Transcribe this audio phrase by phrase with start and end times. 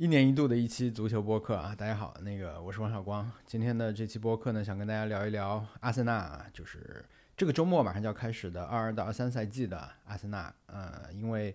[0.00, 3.30] 一年一度的一期足球播客啊，大家好，那个我是王小光。
[3.44, 7.04] 今天的这期播客呢，想跟大家聊一聊阿森纳，就是
[7.36, 10.50] 这个周末马上就要开始的二二到二三赛季的阿森纳。
[10.68, 11.54] 呃，因为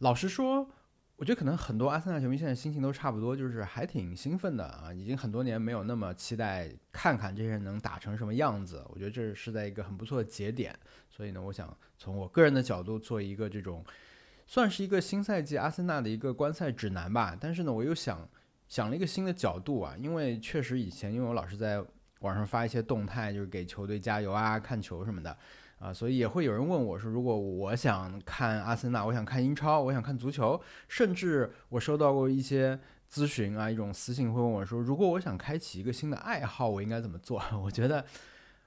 [0.00, 0.68] 老实说，
[1.16, 8.84] 我觉得可能很多阿森纳球迷现在心情都差不多，就是还挺兴奋的啊，已经很多年没有那么期待看看这些人能打成什么样子。
[8.90, 10.78] 我觉得这是在一个很不错的节点，
[11.08, 13.82] 所以呢，我想从我个人的角度做一个这种。
[14.46, 18.28] 算是一个新赛季阿森纳的一个观赛指南吧，但是呢，我又想
[18.68, 21.82] 想了一个新的角度啊，因为确实以前因为我老是在
[22.20, 25.36] 网上发一些动态，就是给球队加油啊、看球什么的
[25.78, 32.78] 啊，所以也会有人问我说，如果我想看阿森纳，我想看英超，我想看足球，甚至我收到过一些
[33.10, 37.42] 咨询啊，一种私信会问我说，如果我想开启一个新的爱好，我应该怎么做？
[37.62, 38.04] 我觉得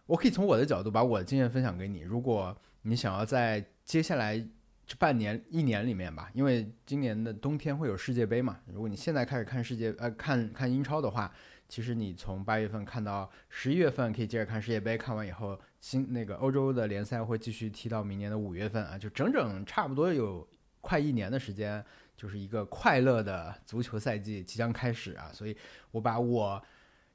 [0.05, 4.48] 我可以从我的角度把我的经验分享给你，如果你想要在接下来。
[4.88, 8.58] 这半年一年里面吧，因为今年的冬天会有世界杯嘛。
[8.68, 11.30] 如果你现在开始看世界呃看看英超的话，
[11.68, 20.48] 其实你从八月份看到十一月份可以接着看世界杯，看完以后新那个欧洲的联赛会继续踢到明年的五月份啊，就整整差不多有
[20.80, 21.84] 快一年的时间，
[22.15, 25.30] 就是一个快乐的足球赛季即将开始啊。
[25.34, 25.58] 所以
[25.91, 26.63] 我把我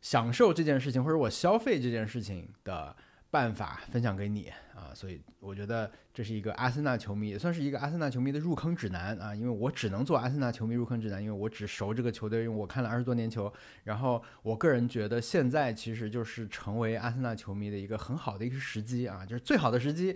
[0.02, 2.94] 享受这件事情或者我消费这件事情的。
[3.32, 9.34] 办法分享给你啊，所以我觉得这是一个阿森纳球迷，也算是一个阿森纳球迷的入坑指南啊。
[9.34, 13.50] 因为我只能做阿森纳球迷入坑指南，因为我只熟这个球队，因为我看了二十多年球。
[13.84, 20.14] 然后我个人觉得，现在其实就是成为阿森纳球迷的一个很好的一个时机啊，就是最好的时机，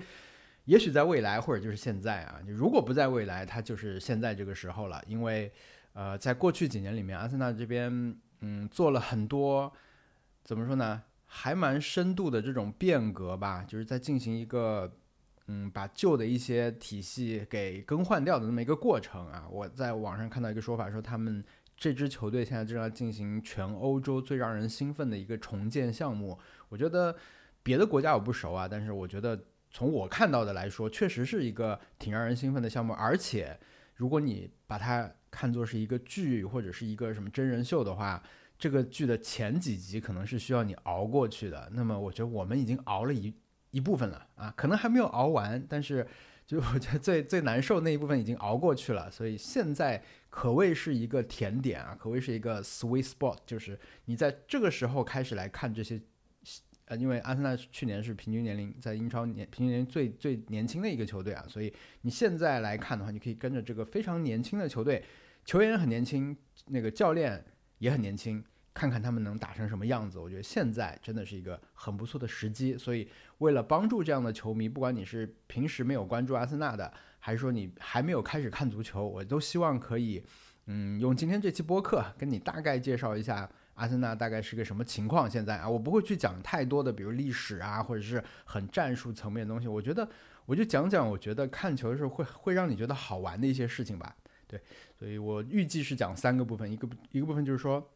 [0.66, 2.38] 也许在未来，或者就是现在啊。
[2.46, 5.02] 如果不在未来，它就是现在这个时候了。
[5.06, 5.50] 因为
[5.94, 9.72] 呃，在过去几年里面，阿森纳这边嗯做了很多，
[10.44, 11.02] 怎么说呢？
[11.38, 14.90] 还蛮深度的这种变革吧，就是在进行一个，
[15.48, 19.46] 嗯，把旧的一些体系给更换掉的那么一个过程啊。
[19.50, 21.44] 我在网上看到一个说法，说他们
[21.76, 26.38] 这支球队现在正在进行全欧洲最让人兴奋的一个重建项目。
[26.70, 27.14] 我觉得
[27.62, 29.38] 别的国家我不熟啊，但是我觉得
[29.70, 32.94] 从我看到的来说，确实是一个挺让人兴奋的项目。
[32.94, 33.56] 而且
[33.94, 38.22] 如果你把它看作是一个剧或者是一个什么真人秀的话，
[38.58, 43.34] 这个剧的前几集可能是需要你熬过去的，那么我觉得我们已经熬了一
[43.70, 46.06] 一部分了啊，可能还没有熬完，但是
[46.46, 56.00] 就我觉得最最难受那一部分已经熬过去了，所以现在可谓是一个甜点啊， 可谓是一个 sweet spot，就是你在这个时候开始来看这些，
[56.86, 65.04] 呃，因为阿森纳去年是平均年龄在英超年平均年龄最最年轻的一个球队啊，所以你现在来看的话，你可以跟着这个非常年轻的球队，
[65.44, 66.34] 球员很年轻，
[66.68, 67.44] 那个教练。
[67.78, 68.42] 也很年轻，
[68.72, 70.18] 看看他们能打成什么样子。
[70.18, 72.76] 我觉得现在真的是一个很不错的时机。
[72.76, 80.22] 所以，为了帮助这样的球迷，不管你是平时没有关注阿森纳的，还是说你还没有开始看足球，我都希望可以，
[80.66, 85.30] 嗯，用今天这期播客跟你大概介绍一下阿森纳大概是个什么情况。
[85.30, 89.68] 现在啊，我不会去讲太多的，比如历史啊，或者是很战术层面的东西。
[89.68, 90.08] 我觉得，
[90.44, 94.16] 我就讲讲我觉得看球的时候会会让你觉得好玩的一些事情吧。
[94.48, 94.60] 对，
[94.98, 97.86] 所以我预计是讲三个部分，一个一个部分就是说，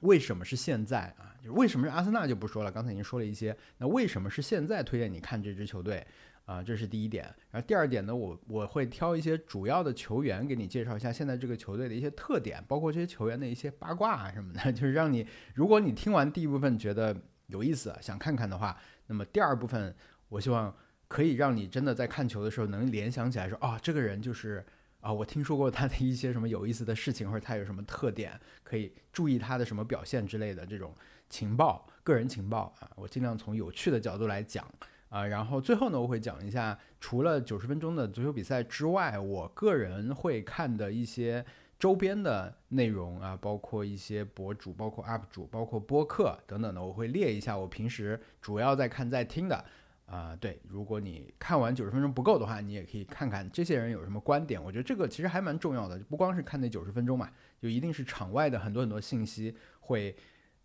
[0.00, 1.34] 为什么是现在啊？
[1.42, 3.56] 就是为什么是阿森纳就不说了，刚才已经说了一些。
[3.78, 6.06] 那为什么是现在推荐你看这支球队
[6.44, 6.62] 啊？
[6.62, 7.24] 这是第一点。
[7.50, 17.16] 然后第二点呢，我我会挑一些主要的球员给你介绍一下现在这个球队的一些特点，包括这些球员的一些八卦啊什么的， 就是让你如果你听完第一部分觉得
[17.48, 18.78] 有意思，想看看的话，
[19.08, 19.92] 那么第二部分
[20.28, 20.72] 我希望
[21.08, 24.64] 可以让你真的在看球的时候能联想起来说，啊，这个人就是。
[25.08, 30.94] 啊，我听说过他的一些什么有意思的事情，或者他有什么特点，可以注意他的什么表现之类的这种
[31.30, 34.70] 情报，个人情报啊，我尽量从有趣的角度来讲
[35.08, 35.24] 啊。
[35.26, 41.42] 然后最后呢，我会讲一下除了九十分钟的足球比赛之外，我个人会看的一些
[41.78, 49.64] 周边的内容啊，包括一些博主，包括 UP 主，包括播客等等的，我会列一下我平时主要在看在听的。
[50.08, 54.62] 啊，对，如果你看完九十分钟不够的话，你也可以看看这些人有什么观点。
[54.62, 57.30] 我觉得这个其实还蛮重要的，不光是看那九十分钟嘛，
[57.60, 60.16] 就一定是场外的很多很多信息，会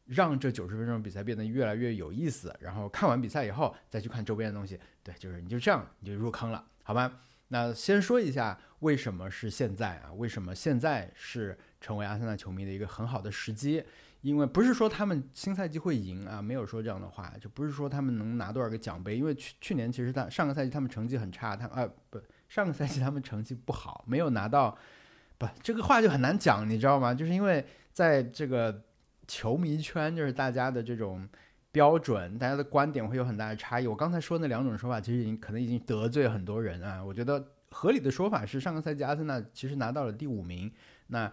[0.06, 2.56] 让这九十分钟比赛变得越来越有意思。
[2.62, 7.20] 然后看完比赛以后再去看周边的东西，对，就是你就这样你就入坑了，好吧？
[7.50, 10.14] 那先说一下为什么是现在啊？
[10.14, 13.84] 为什么现在是成为阿森纳球迷的一个很好的时机？
[14.24, 19.18] 因为不是说他们新赛季会赢啊，没有说这样的话，就不是说他们能拿多少个奖杯。
[19.18, 22.18] 因为去去年其实他上个赛季他们成绩很差，他啊不
[22.48, 24.78] 上个赛季他们成绩不好，没有拿到，
[25.38, 27.14] 不这个话就很难讲，你知道吗？
[27.14, 28.84] 就是因为在这个
[29.28, 31.28] 球迷圈，就是大家的这种
[31.74, 33.88] 标准，大家的观点会有很大的差异。
[33.88, 37.04] 我刚才说那两种说法，其实已经可能已经得罪很多人啊。
[37.04, 40.72] 我觉得合理的说法是，上个赛季阿森纳其实拿到了第五名，
[41.08, 41.30] 那。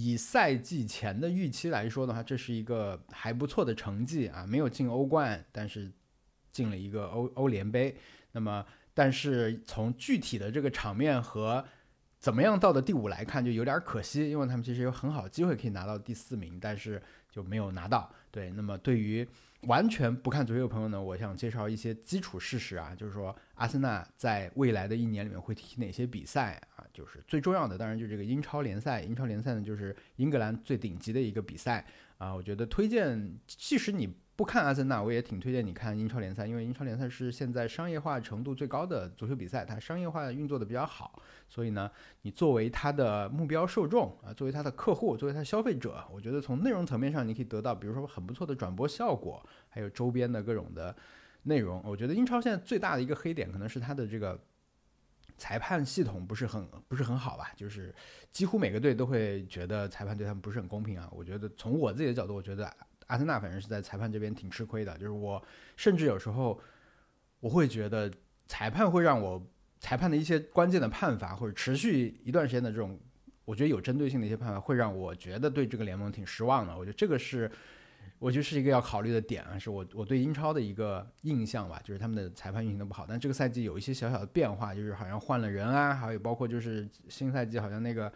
[0.00, 5.90] 以赛季前的预期来说的话，这是一个还不错的成绩啊，没有进欧冠，但是
[6.52, 7.96] 进了一个欧欧联杯。
[8.30, 8.64] 那么，
[8.94, 11.64] 但是从具体的这个场面和
[12.20, 18.08] 怎么样到的第五来看，就有点可惜，因为他们其实有很好机会可以拿到第四名，但是就没有拿到。
[18.30, 19.26] 对，那么对于
[19.62, 26.62] 完全不看足球的朋友呢，我想介绍一些基础事实啊，就是说阿森纳在未来的一年里面会踢哪些比赛？
[26.98, 29.02] 就是最重要的，当然就是这个英超联赛。
[29.02, 31.86] 英超联赛呢，就是英格兰最顶级的一个比赛
[32.16, 32.34] 啊。
[32.34, 41.22] 我觉得推荐，即使你不看阿森纳，我也挺推荐你看英超联赛，因为英超联赛是现在商业化程度最高的足球比赛，它商业化运作的比较好。
[41.48, 41.88] 所以呢，
[42.22, 50.96] 你作为它的目标受众啊，作为它的客户，作为它消费者，我觉得从内容层面上，你可以得到，比如说很不错的转播效果，还有周边的各种的
[51.44, 51.80] 内容。
[51.84, 54.36] 我觉得英超现在最大的一个黑点，可能是它的这个
[55.38, 57.94] 裁判系统不是很不是很好吧，就是
[58.30, 61.08] 几乎每个队都会觉得裁判对他们不是很公平啊。
[61.10, 62.70] 我觉得从我自己的角度，我觉得
[63.06, 65.42] 阿森纳反正是在裁判这边挺吃亏的，就是我
[65.76, 66.60] 甚至有时候
[67.40, 68.12] 我会觉得
[68.46, 69.42] 裁判会让我。
[69.80, 72.98] 裁判的一些关键的判罚，或者持续一段时间的这种，
[73.44, 76.76] 我觉得有针对性的一些判罚，会让我觉得对这个联盟挺失望的。
[76.76, 77.48] 我觉得这个是，
[78.18, 83.06] 我觉得是一个要考虑的点啊，是我我对英超的一个印象吧，就是他们的裁判运行的不好。
[83.08, 88.12] 但这个赛季有一些小小的变化，就是好像换了人啊，还有包括就是新赛季好像那个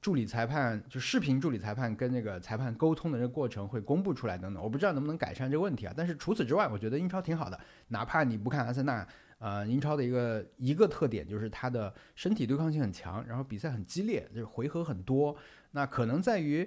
[0.00, 4.62] 助理裁判，就视频助理裁判跟那个裁判沟通的这个过程会公布出来等等。
[4.62, 5.94] 我不知道能不能改善这个问题啊。
[5.96, 7.58] 但是除此之外，我觉得英超挺好的，
[7.88, 9.06] 哪怕你不看阿森纳。
[9.38, 15.36] 呃，英超的一个一个特点就是它的身体对抗性很强，然后比赛很激烈，就是回合很多。
[15.72, 16.66] 那可能在于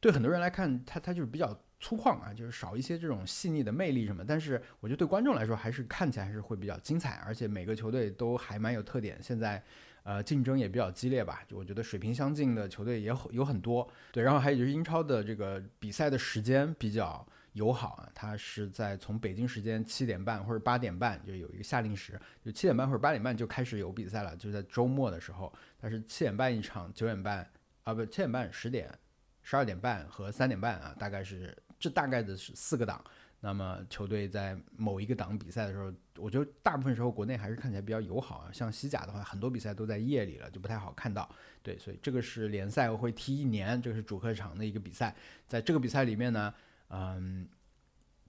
[0.00, 4.24] 对很多人来看，它它就是比较粗犷啊，就是少一些这种细腻的魅力什么。
[4.26, 9.22] 但是我觉得对观众来说，还是看起来还是会比较精彩，而且每个球队都还蛮有特点。
[9.22, 9.62] 现在
[10.02, 13.86] 呃竞争也比较激烈吧，就我觉得水平相近的球队也有很多。
[14.10, 17.26] 对，然后还有就是英超的这个比赛的时间比较。
[17.54, 27.48] 友好啊，它是在从北京时间七点半或者八点半就有一个夏令时，就七点半或者八点半就开始有比赛了，就在周末的时候，它是七点半一场，九点半
[27.84, 28.92] 啊不七点半十点，
[29.40, 33.02] 十二点半和三点半啊，大概是这大概的是四个档。
[33.40, 41.28] 那么球队在某一个档比赛的时候，我觉得大部分时候国内还是看起来比较友好啊，像西甲的话，很多比赛都在夜里了，就不太好看到。
[41.62, 45.14] 对，所以这个是联赛会踢一年，这个是主客场的一个比赛，
[45.46, 46.52] 在这个比赛里面呢。
[46.90, 47.48] 嗯，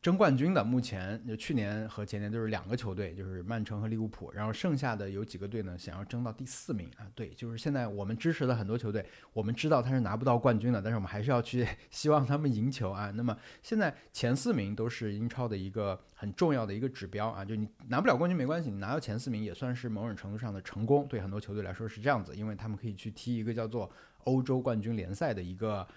[0.05, 4.31] 争冠军的目前就去年和前年都是两个球队，就是曼城和利物浦。
[4.31, 7.09] 然后剩下的有几个队呢，想要争到第四名啊？
[7.15, 9.03] 对，就是现在我们支持的很多球队，
[9.33, 13.09] 我们知道他是拿不到冠军的，但是我们还是要去 希望他们赢球啊。
[13.15, 21.07] 那么现在前四名都是英超的一个很重要的一个指标啊，就你拿不了冠军没关系，你拿到前四名也算是某种程度上的成功。
[21.07, 23.89] 对很多球队来说是这样子，因为他们可以去踢一个叫做
[24.25, 25.87] 欧洲冠军联赛的一个。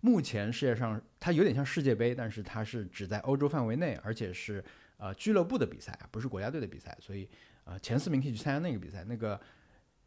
[0.00, 4.64] 目前世界上它有点像世界杯，但是它是只在欧洲范围内，而且是
[4.96, 7.28] 呃俱乐部的比赛，不是国家队的比赛，所以
[7.64, 9.40] 呃前四名可以去参加那个比赛，那个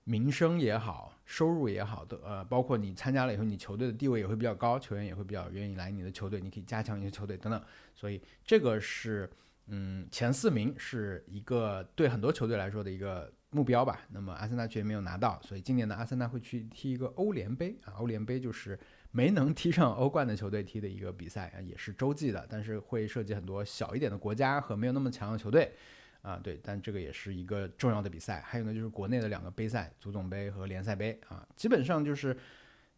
[0.06, 7.62] 名声也好，收入也好的呃，包括你参加了以后，你球队的地位也会比较高，球员也会比较愿意来你的球队，你可以加强一些球队等等，
[7.94, 9.30] 所以这个是
[9.68, 14.00] 嗯前四名是一个对很多球队来说的一个目标吧。
[14.10, 18.80] 那么阿森纳却没有拿到，所以今年的阿森纳会去踢一个欧联杯啊，欧联杯就是。
[19.12, 25.74] 没能踢上欧冠的球队踢的一个比赛啊，也是洲际的，但是会涉及很多小一点的国家和没有那么强的球队
[26.22, 28.40] 啊，对，但这个也是一个重要的比赛。
[28.40, 32.38] 还有呢，就是国内的两个杯赛，足总杯和联赛杯啊，基本上就是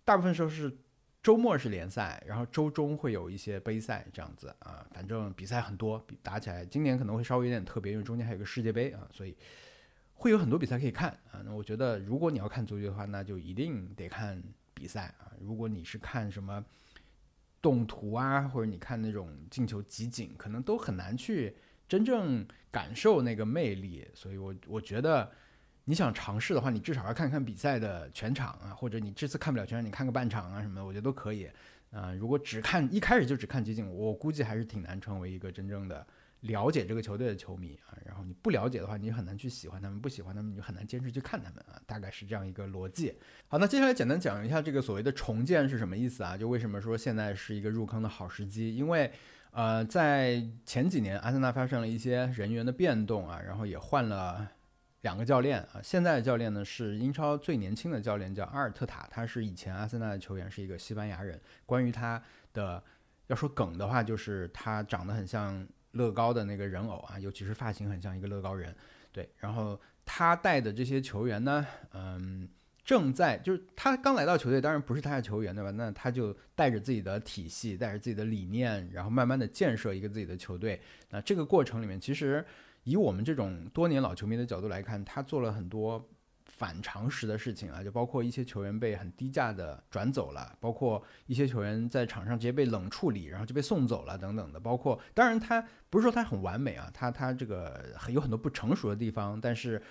[0.05, 0.72] 大部分时候是
[1.24, 9.36] 周末是联赛，然后周中会有一些杯赛这样子啊，反正比赛很多，打起来今年可能会稍微有点特别，因为中间还有个世界杯啊，所以
[10.13, 11.41] 会有很多比赛可以看啊。
[11.43, 14.39] 那我觉得如果你要看足球的话，那就一定得看。
[14.74, 16.63] 比赛啊，如果你是看什么
[17.62, 21.56] 动图啊，或者你看那种进球集锦，可能都很难去
[21.88, 24.08] 真正感受那个魅力。
[24.13, 25.32] 所以，我我觉得
[25.86, 31.50] 你想尝试的话，你至少要看看比赛的全场啊，或者你这次看不了全场，你看个半场啊什么的，我觉得都可以。
[31.92, 36.06] 啊，如果只看一开始就只看集锦，我估计还是挺难成为一个真正的。
[36.44, 41.80] 了解这个球队的球迷啊，然后你不了解的话，你很难去喜欢他们；不喜欢他们，你就很难坚持去看他们啊。
[41.86, 43.18] 大概是这样一个逻辑。
[43.48, 46.36] 好，那接下来简单讲一下这个所谓的重建是什么意思啊？
[46.36, 48.76] 就为什么说现在是一个入坑的好时机？
[48.76, 49.10] 因为
[49.52, 54.46] 呃，在前几年，阿森纳发生了一些人员的变动啊，然后也换了
[55.00, 55.80] 两个教练啊。
[55.82, 61.40] 现在的教练呢是英超最年轻的教练，叫阿尔特塔，他是以前阿森纳的球员，是一个西班牙人。
[61.66, 62.22] 关于他
[62.52, 62.84] 的
[63.28, 65.66] 要说梗的话，就是他长得很像。
[65.94, 68.76] 乐高的那个人偶啊，尤其是发型很像一个乐高人，
[69.12, 69.28] 对。
[69.38, 72.48] 然后他带的这些球员呢，嗯，
[72.84, 75.72] 正在就是他刚来到球队，当然不是他的球员，对吧？
[75.72, 80.82] 那他就带着自己的体系，带着自己的理念，然后慢慢的建设一个自己的球队。
[81.10, 82.46] 那这个过程里面，其实
[82.84, 86.06] 以我们这种多年老球迷的角度来看，他做了很多
[86.63, 94.58] 反常识的事情啊，就包括一些球员被很低价的转走了，包括一些球员在场上直接被冷处理，然后就被送走了等等的。
[94.58, 99.82] 包括当然他不是说他很完美啊，他他这个有很多不成熟的地方，但是。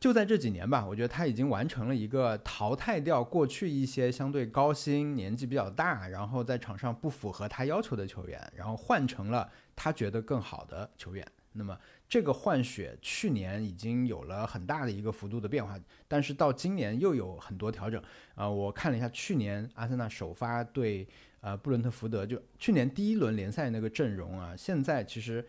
[0.00, 11.26] 就在这几年吧，我觉得他已经完成了一个淘汰掉过去一些相对高薪、年纪比较大，然后在场上不符合他要求的球员，然后换成了他觉得更好的球员。
[11.52, 11.78] 那么
[12.10, 18.02] 这个换血去年已经有了很大的一个幅度的变化，但是到今年又有很多调整
[18.34, 18.50] 啊。
[18.50, 21.06] 我看了一下去年阿森纳首发对
[21.40, 25.46] 呃布伦特福德，就去年第一轮联赛那个阵容啊，现在其实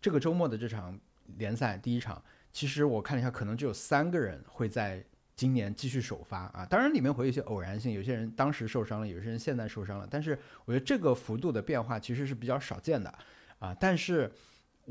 [0.00, 0.98] 这个周末的这场
[1.38, 2.20] 联赛第一场。
[2.52, 5.04] 其实我看了一下，可能只有三个人会在
[5.36, 6.66] 今年继续首发啊。
[6.68, 10.08] 当然里面会有一些偶然性，有些人当时受伤了，有些人现在受伤了。
[10.10, 13.16] 但是我觉得这个幅度的变化其实是比较少见的
[13.60, 13.72] 啊。
[13.78, 14.28] 但是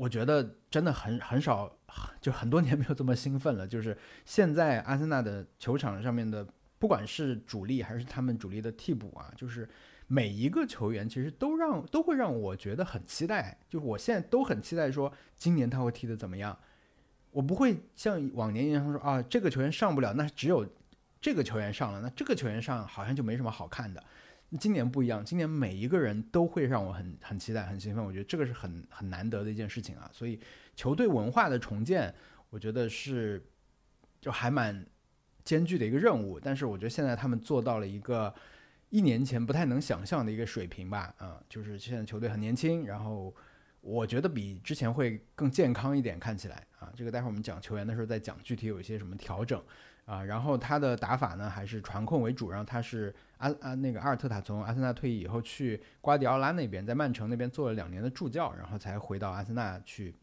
[0.00, 1.70] 我觉得真的很很少，
[2.22, 3.68] 就很多年没有这么兴奋了。
[3.68, 6.46] 就是现在阿森纳的球场上面的，
[6.78, 9.68] 不管是主力还是他们主力的替补啊，就是
[10.06, 13.58] 每一个球员其实都让都会让我觉得很期待。
[13.68, 16.58] 就是我现在都很期待说今年他会踢得怎么样。
[17.30, 20.66] 我不会像往年一样说啊，这个球员上不了，那只有
[21.20, 24.02] 这个球员上了，那这个球员上好像就没什么好看的。
[24.58, 28.04] 今年不一样，今年每一个人都会让我很很期待、很兴奋。
[28.04, 30.10] 我觉得这个是很很难得的一件事情啊。
[30.12, 30.40] 所以
[30.74, 32.14] 球队文化的重建，
[32.50, 33.44] 我觉得是
[34.20, 34.86] 就还蛮
[35.44, 36.40] 艰巨的一个任务。
[36.40, 38.34] 但是我觉得现在他们做到了一个
[38.88, 41.14] 一年前不太能想象的一个水平吧。
[41.18, 43.34] 啊，就是现在球队很年轻，然后。
[43.82, 49.58] 我觉得比之前会更健康一点，看起来啊，这个待会儿我们讲球员的时候再讲具体有一些什么调整
[50.10, 50.24] 啊。
[50.24, 60.14] 然后他的打法呢还是传控为主，然后他是阿阿那个阿尔特塔从阿森纳退役以后去瓜迪奥拉那边，在曼城那边做了两年的助教，然后才回到阿森纳去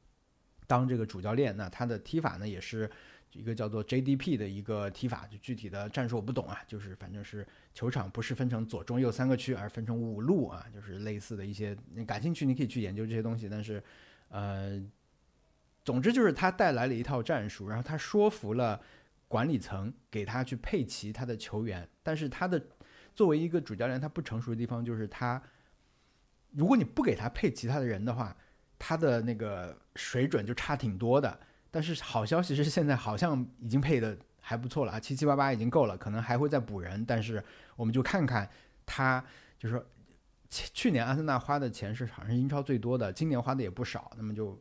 [0.67, 1.55] 当这个主教练。
[1.55, 2.89] 那他的踢法呢也是。
[3.33, 13.47] 一个叫做 JDP 的一个踢法，就具体的战术我不懂啊，就是反正是球场不是分成左中右三个区，而分成五路啊，就是类似的一些，你感兴趣你可以去研究这些东西。
[13.47, 13.83] 但是，
[14.29, 14.81] 呃，
[15.83, 18.81] 总之就是他带来了一套战术，然后他说服了
[19.27, 21.87] 管理层给他去配齐他的球员。
[22.01, 22.61] 但是他的
[23.13, 25.41] 作为一个主教练，他不成熟的地方就是他，
[26.51, 28.35] 如果你不给他配其他的人的话，
[28.79, 31.39] 他的那个水准就差挺多的。
[31.69, 37.05] 但是好消息是，现在好像已经配的还不错了啊，七七八八已经够了，可能还会再补人。
[37.05, 37.43] 但是
[37.75, 38.49] 我们就看看
[38.85, 39.23] 他，
[39.59, 39.85] 就是说，
[40.49, 44.11] 去年阿森纳花的钱是好像是英超最多的，今年花的也不少。
[44.15, 44.59] 那么就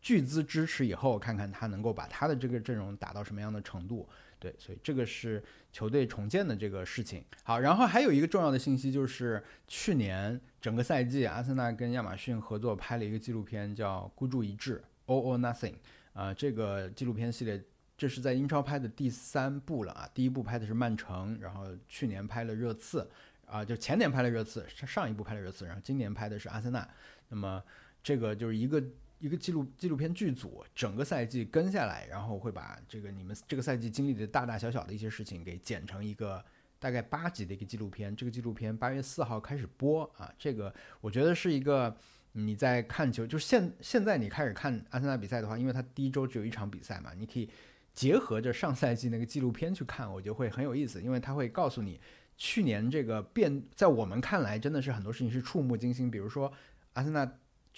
[0.00, 4.08] 巨资支持以后，看看他能够把他的这个阵容打到什么样的程度。
[4.40, 7.24] 对，所以这个是球队重建的这个事情。
[7.42, 14.80] 好，然后还有一个重要的信息就是，去年整个赛季，阿森纳跟亚马逊合作拍了一个纪录片，叫《孤注一掷》
[15.12, 15.74] （All or Nothing）。
[16.12, 17.60] 啊，这个纪录片系列，
[17.96, 20.08] 这是在英超拍的第三部了啊。
[20.14, 23.10] 第一部拍的是曼城，然后去年拍了热刺，
[23.44, 26.88] 啊，就前年拍了热刺，上上一部拍了热刺，然后今年拍的是阿森纳。
[27.28, 27.60] 那么
[28.04, 28.80] 这个就是一个
[29.18, 36.44] 一个纪录纪录片剧组，整个赛季跟下来，然后会把这个你们这个赛季经历的大大小小的一些事情给剪成一个
[36.78, 38.14] 大概八集的一个纪录片。
[38.14, 41.96] 这个纪录片八月四号开始播啊，这个我觉得是一个。
[42.32, 47.48] 你在看球，就现现在你开始看阿森纳比赛的话，因为它第一周只有一场比赛嘛，你可以
[47.92, 51.98] 结合着上赛季那个纪录片去看，我觉得会很有意思，因为它会告诉你
[52.36, 56.52] 去年这个变，在我们看来真的是很多事情是触目惊心，比如说
[56.92, 57.28] 阿森纳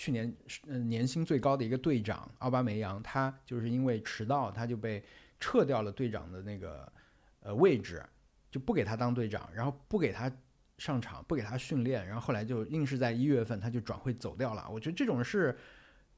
[0.01, 0.35] 去年
[0.67, 5.03] 嗯年薪最高的一个队长奥巴梅扬，他就是因为迟到，他就被
[5.39, 6.91] 撤掉了队长的那个
[7.41, 8.03] 呃位置，
[8.51, 10.33] 就不给他当队长，然后不给他。
[10.81, 14.67] 上场不给他训练，然后后来就硬是在一月份他就转会走掉了。
[14.73, 15.55] 我觉得这种是，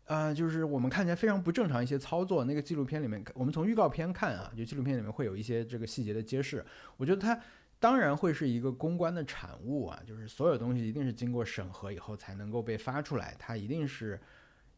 [0.04, 2.44] 呃，就是我们看起来非常不正常一些操作。
[2.44, 6.64] 那个纪录片里面，我们从预告片看啊，就纪录片里面会有一些这个细节的揭示。
[6.96, 7.36] 我觉得他
[7.82, 14.20] 当然会是一个公关的产物啊，就是所有东西一定是经过审核以后才能够被发出来，它一定是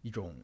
[0.01, 0.35] 一种，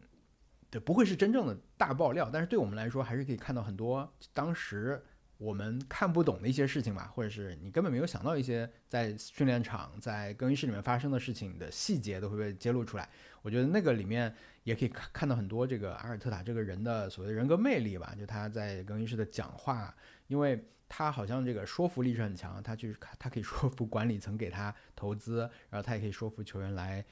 [0.69, 2.29] 对，不会是真正的大爆料。
[2.31, 5.03] 但是对我们来说，还是可以看到很多当时。
[5.41, 13.09] 我们看不懂的一些事情吧，或者是你根本没有想到一些在训练场、在更衣室里面发生的事情的细节都会被揭露出来。
[13.41, 27.03] 我觉得那个里面也可以看看到很多这个阿尔特塔这个人的所谓的人格魅力吧，就他在更衣室的讲话，因为他好像这个说服力是很强，他去他可以说服管理层给他投资，然后他也可以说服球员来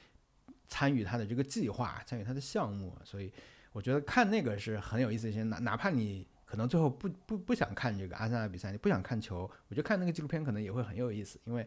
[0.67, 3.33] 参与他的这个计划、参与他的项目，所以
[3.71, 6.27] 我觉得看那个是很有意思一些，哪哪怕你。
[6.49, 11.63] 可能最后不不不想看这个阿森纳比赛，你不想看球，我觉得看那个纪录片可能也会很有意思，因为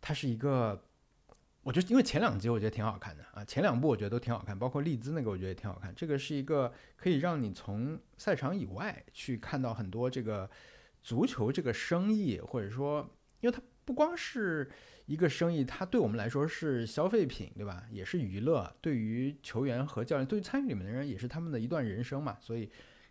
[0.00, 0.84] 它是一个，
[1.62, 5.94] 我觉得因为前两集我觉得挺好看的啊，前两部我觉得都挺好看，包括利兹那个我觉得也挺好看。
[5.94, 10.50] 这个是一个可以让你从赛场以外去看到很多这个
[11.04, 13.08] 足球这个生意，或者说，
[13.40, 14.68] 因为它不光是
[15.06, 17.84] 一个生意，它对我们来说是消费品，对吧？
[17.92, 22.68] 也是娱乐，对于球员和教练，对于参与里面的人也是他们的一段人生嘛，所以。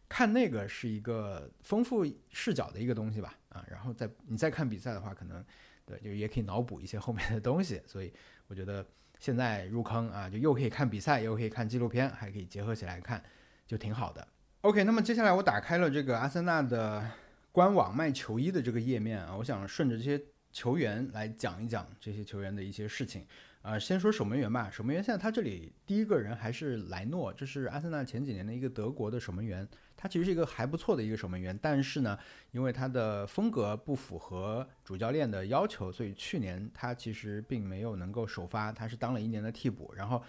[0.09, 5.43] 看那个是一个丰富视角的一个东西吧，啊，然后再你再看比赛的话，可能
[5.87, 8.13] 对就也可以脑补一些后面的东西，所以
[8.45, 8.85] 我觉得
[9.17, 13.23] 现在入坑啊，就又可以看比赛，又可以看纪录片，还可以结合起来看，
[13.65, 14.27] 就挺好的。
[14.61, 17.09] OK，那么接下来我打开了这个阿森纳的
[17.53, 20.19] 官网卖球衣的这个页面啊，我想顺着这些
[20.51, 23.23] 球员来讲一讲这些球员的一些事情。
[23.61, 24.71] 啊，先说守门员吧。
[24.71, 29.65] 守门员现在他这里第一个人还是莱诺，这是阿森纳前几年的一个德国的守门员。
[29.95, 32.17] 他其实是一个还不错的一个守门员，但是呢，
[32.49, 39.93] 因为他的风格不符合主教练的要求，所以去年他其实并没有能够首发，他是当了一年的替补。
[39.95, 40.21] 然后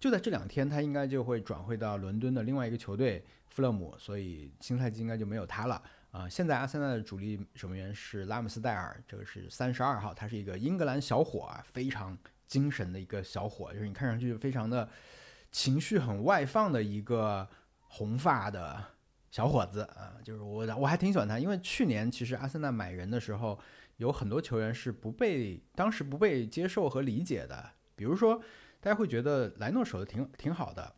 [0.00, 5.80] 就在这两天，他应该就会转会到伦敦的另外一个球队富勒姆，所以新赛季应该就没有他了。
[6.12, 12.16] 啊，现在阿森纳的主力守门员是拉姆斯戴尔，这个是三十二号，他是一个英格兰小伙啊，非常。
[12.48, 14.86] 精神的一个小伙，就是你看上去非常的
[15.50, 17.48] 情绪很外放的一个
[17.80, 18.78] 红发的
[19.30, 23.58] 小伙子啊，就是我我还挺喜欢他，因为去年其实阿森纳买人的时候，
[23.96, 28.38] 有很多球员是不被当时不被接受和理解的，比如说
[28.82, 30.94] 大家会觉得莱诺守的挺挺好的，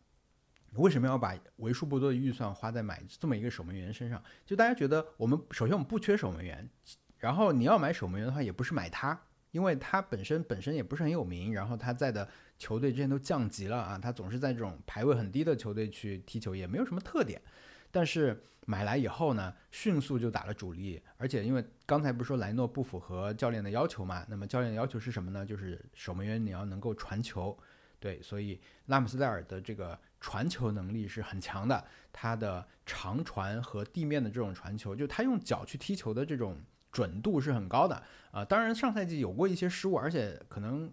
[0.75, 4.21] 为什么要把为数不多的预算花在买这么一个守门员身上？
[4.45, 6.69] 就大家觉得我们首先我们不缺守门员，
[7.17, 9.19] 然后你要买守门员的话，也不是买他。
[9.51, 12.27] 因为他本身本身也不是很有名，然后他在的
[12.57, 17.41] 球队之前都降级了啊，他总是在这种排位很低的球队去踢球，也没有什么特点。
[17.89, 25.45] 但是买来以后呢，迅速就打了主力，而且因为刚才不是说莱诺不符合教练的要求嘛，那么教练的要求是什么呢？
[25.45, 27.57] 就是守门员你要能够传球，
[27.97, 36.57] 对，所以拉姆斯戴尔的这个传球能力是很强的，他的长传和地面的这种传球，就他用脚去踢球的这种。
[36.95, 40.89] 准度是很高的啊，当然上赛季有过一些失误，而且可能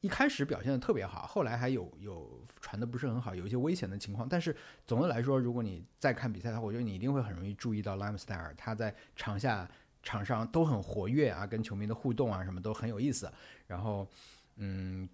[0.00, 4.26] 一开始表现的特别好，后来还有有传的不是很好，有一些危险的情况。
[4.26, 9.70] 但是总的来说，如果你再看比赛的话，我觉得你一定会很容易注意到拉姆斯泰尔他在场下、
[10.02, 13.30] 场上都很活跃啊，跟球迷的互动啊什么都很有意思。
[13.66, 14.08] 然后，
[14.54, 15.06] 嗯，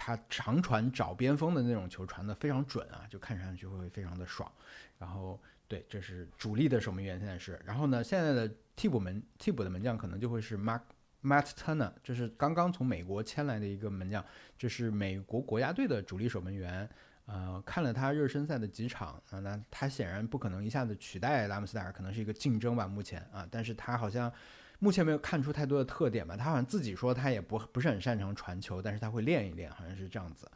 [0.00, 4.50] 他长传找边锋的那种球传的非常准啊，就看上去会非常的爽。
[4.98, 5.38] 然后。
[5.70, 7.56] 对，这是主力的守门员，现在是。
[7.64, 10.80] 然后呢，现在的替补门替补的门将可能就会是 Mark
[11.22, 14.24] Matt Turner，这是刚刚从美国签来的一个门将，
[14.58, 16.90] 这是美国国家队的主力守门员。
[17.26, 23.46] 呃，看了他热身赛的几场啊，那他显然不可能一下子取代拉姆斯戴尔，可能是一个竞争吧，目前啊。
[23.48, 24.32] 但是他好像
[24.80, 30.50] 目前没有看出太多的特点吧，他好像自己说他也不不是很擅长传球，但是他会练一练，好像是这样子。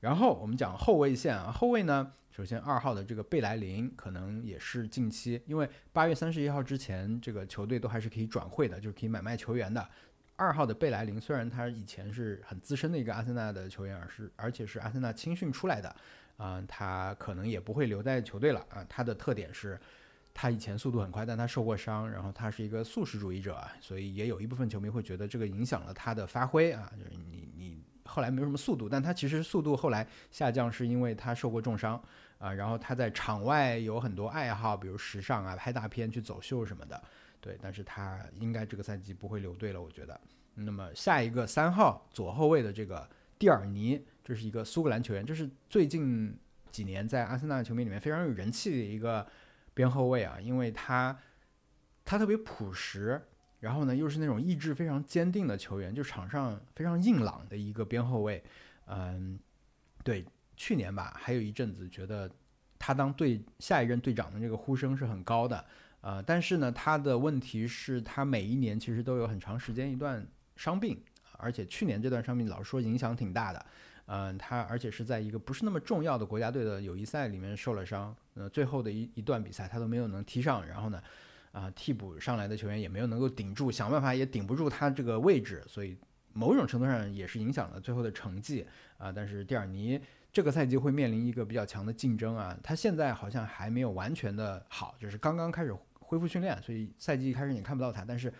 [0.00, 9.88] 然后我们讲后卫线啊，后卫呢，首先二号的这个贝莱林可能也是近期，因为八月三十一号之前，这个球队都还是可以转会的，就是可以买卖球员的。
[10.36, 15.96] 二号的贝莱林虽然他以前是很资深的一个阿森纳的球员，而是而且是阿森纳青训出来的，
[16.36, 18.84] 啊，他可能也不会留在球队了啊。
[18.86, 19.80] 他的特点是，
[20.38, 27.82] 他以前速度很快，但他受过伤，然后他是一个素食主义者啊，所以也有一部分球迷会觉得这个影响了他的发挥啊，就是你你。
[28.08, 32.00] 后来没有什么速度，但他其实速度后来下降，是因为他受过重伤
[32.38, 32.52] 啊。
[32.52, 37.02] 然后他在场外有很多爱好，比如时尚啊、拍大片、去走秀什么的。
[37.40, 40.18] 对，但是他应该这个赛季不会留队了，我觉得。
[40.54, 46.38] 那么下一个三号左后卫的这个蒂尔尼，这是一个苏格兰球员，这是最近
[46.70, 49.26] 几年在阿森纳球迷里面非常有人气的一个
[49.76, 51.16] 边后卫啊，因为他
[52.04, 53.22] 他特别朴实。
[53.58, 58.44] 然后呢，又是那种意志非常坚定的球员，就场上非常硬朗的一个边后卫。
[58.86, 59.40] 嗯，
[60.04, 60.24] 对，
[60.56, 62.30] 去年吧，还有一阵子觉得
[62.78, 65.64] 他当队下一任队长的这个呼声是很高的。
[66.02, 71.02] 呃，但是呢，他的问题是，他每一年其实都有很长时间一段伤病，
[71.38, 73.66] 而且去年这段伤病老实说影响挺大的。
[74.06, 78.14] 嗯，他而且是在一个不是那么重要的国家队的友谊赛里面受了伤。
[78.34, 81.02] 呃，最后的一一段比赛他都没有能踢上，然后呢？
[81.52, 85.96] 啊，替补上来的球员也没有能够顶住，想办法也顶不住他这个位置，所以
[86.34, 88.66] 某种程度上也是影响了最后的成绩
[88.98, 89.10] 啊。
[89.10, 89.98] 但是蒂尔尼
[90.30, 98.04] 这个赛季会面临一个比较强的竞争啊，他现在好像还没有完全的好，就是刚刚开始恢复训练，所以赛季一开始你看不到他。
[98.04, 98.30] 但是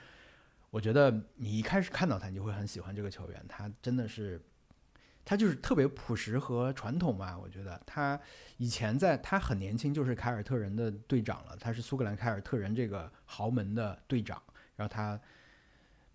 [0.69, 4.39] 我觉得你一开始看到他，你就会很喜欢这个球员，他真的是
[5.27, 7.37] 他就是特别朴实和传统嘛。
[7.37, 8.19] 我觉得他
[8.57, 14.43] 以前在他很年轻就是凯尔特人的队长了，他是苏格兰凯尔特人这个豪门的队长。
[14.77, 15.21] 然后他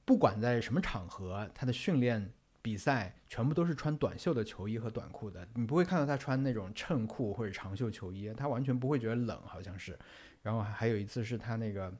[0.05, 9.99] 不管在什么场合，他的训练比赛全部都是穿短袖的球衣和短裤的，你不会看到他穿那种衬裤或者长袖球衣，他完全不会觉得冷，好像是。
[10.41, 11.93] 然后还有一次是他那个。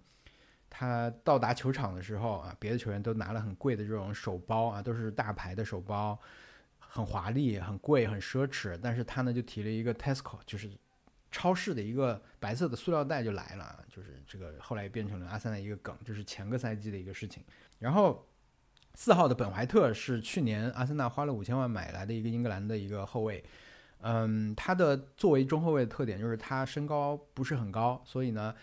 [0.74, 6.17] 他到达球场的时候啊，别的球员都拿了很贵的这种手包啊，都是大牌的手包，
[6.93, 8.77] 很华丽、很贵、很奢侈。
[8.84, 10.69] 但是他呢就提了一个 Tesco，就是
[11.32, 17.41] 超市的一个白色的塑料袋就来了，就是这个后来变成了阿森纳一个梗，就是前个赛季的一个事情。
[17.80, 18.27] 然后
[18.95, 23.43] 四号的本怀特是去年阿森纳花了五千万买来的一个英格兰的一个后卫，
[24.01, 28.54] 嗯，他的作为中后卫的特点就是他身高不是很高，所以呢。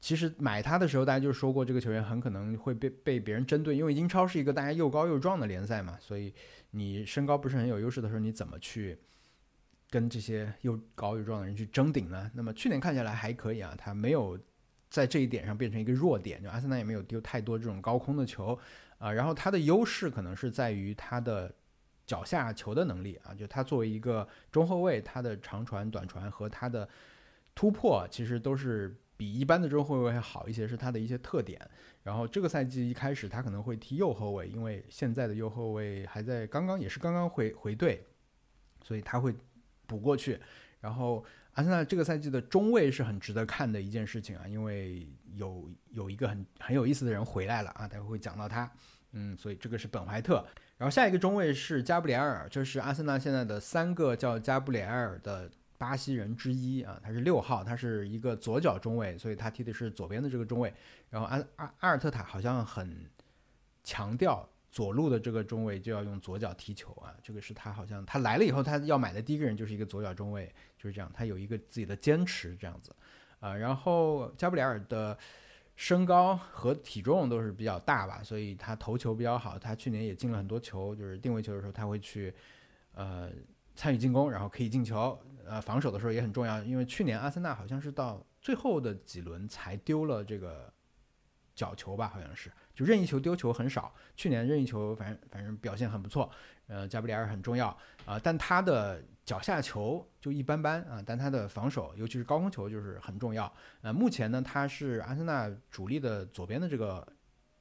[0.00, 6.32] 其实买他的时候，大家就说过这个球员很可能会被被别人针对，因为英超是一个大家又高又壮的联赛嘛，所以
[6.70, 8.98] 你身高不是很有优势的时候，你怎么去
[9.90, 12.30] 跟这些又高又壮的人去争顶呢？
[12.34, 14.38] 那么去年看起来还可以啊，他没有
[14.90, 18.58] 在这一点上变成一个弱点，就阿森纳也没有丢太多这种高空的球
[18.98, 21.54] 啊，然后他的优势可能是在于他的
[22.06, 26.88] 脚下球的能力啊，就他作为一个中后卫，他的长传、短传和他的
[27.54, 28.96] 突破其实都是。
[29.18, 31.60] 比一般的中后卫要好一些，是他的一些特点。
[32.02, 38.02] 然后这个赛季一开始，他可能会踢右后卫，因为现在的右后卫还在刚刚也是刚刚回回队，
[38.82, 39.34] 所以他会
[39.86, 40.40] 补过去。
[40.80, 48.70] 然后阿森纳这个赛季的中卫是很值得看的一件事情啊，因为有有一个很很有意思的人回来了啊，待会会讲到他。
[49.12, 50.46] 嗯，所以这个是本怀特。
[50.76, 55.50] 然后下一个中卫是加布里埃尔，这是阿森纳现在的三个叫加布里埃尔的。
[55.78, 60.74] 巴西人之一啊，他是六号，他是一个左脚中卫，所以他踢的是左边的这个中卫。
[61.08, 63.08] 然后阿阿阿尔特塔好像很
[63.84, 72.94] 强调左路的这个中卫就要用左脚踢球啊，这个是他好像他来了以后他要买的第一个人就是一个左脚中卫，就是这样，他有一个自己的坚持这样子
[73.38, 73.54] 啊。
[73.54, 75.16] 然后加布里尔的
[75.76, 82.34] 身高和体重都是比较大吧，所以他头球比较好，他去年也进了很多球，就是定位球的时候他会去
[82.94, 83.30] 呃
[83.76, 85.16] 参与进攻，然后可以进球。
[85.48, 90.72] 呃，防守的时候也很重要，因为去年阿森纳好像是到最后的几轮才丢了这个
[91.54, 93.92] 角球吧，好像是，就任意球丢球很少。
[94.14, 96.30] 去年任意球反正反正表现很不错，
[96.66, 97.68] 呃，加布里埃尔很重要
[98.04, 103.52] 啊，但他的脚下球就一般般啊，但他的防守，尤其是高空球就是很重要。
[103.80, 107.06] 呃，目前呢，他是阿森纳主力的左边的这个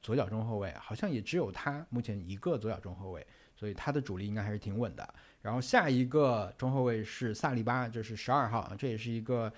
[0.02, 5.14] 左脚中后卫，好像也只有他目前一个左脚中后卫，所以他的主力应该还是挺稳的。
[5.42, 9.54] 然后下一个中后卫是萨利巴，这是十二号，这也是一个，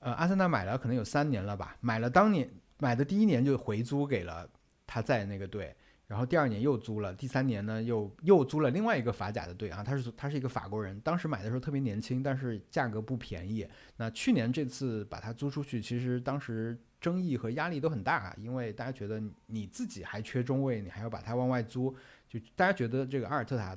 [0.00, 4.46] 呃，阿森纳买了可能有三年了吧，买了当年买的第一年就回租给了
[4.86, 5.74] 他在那个队，
[6.06, 13.66] 然后第二年又租了，第三年呢又又租了另外一个法甲的队啊，他是他是一个法国人，当时买的时候特别年轻，但是价格不便宜。
[13.96, 21.96] 那去年这次把他租出去，其实当时争议和压力都很大，因为大家觉得你自己还缺中卫，你还要把他往外租，
[22.28, 23.74] 就大家觉得这个阿尔特塔。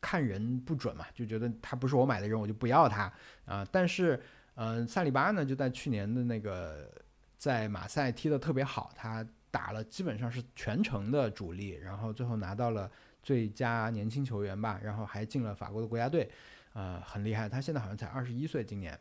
[0.00, 3.12] 看人不准嘛，就觉得他不是我买的人，我就不要他
[3.44, 3.66] 啊。
[3.70, 4.20] 但是，
[4.54, 6.90] 嗯，萨里巴呢，就在去年的那个
[7.36, 12.90] 在马赛踢得特别好，他打了基本上是全程的主力，然后最后拿到了
[13.22, 16.30] 最佳年轻球员吧，然后还进了法国的国家队，
[16.74, 17.48] 呃，很厉害。
[17.48, 18.98] 他现在好像才二十一岁，今年，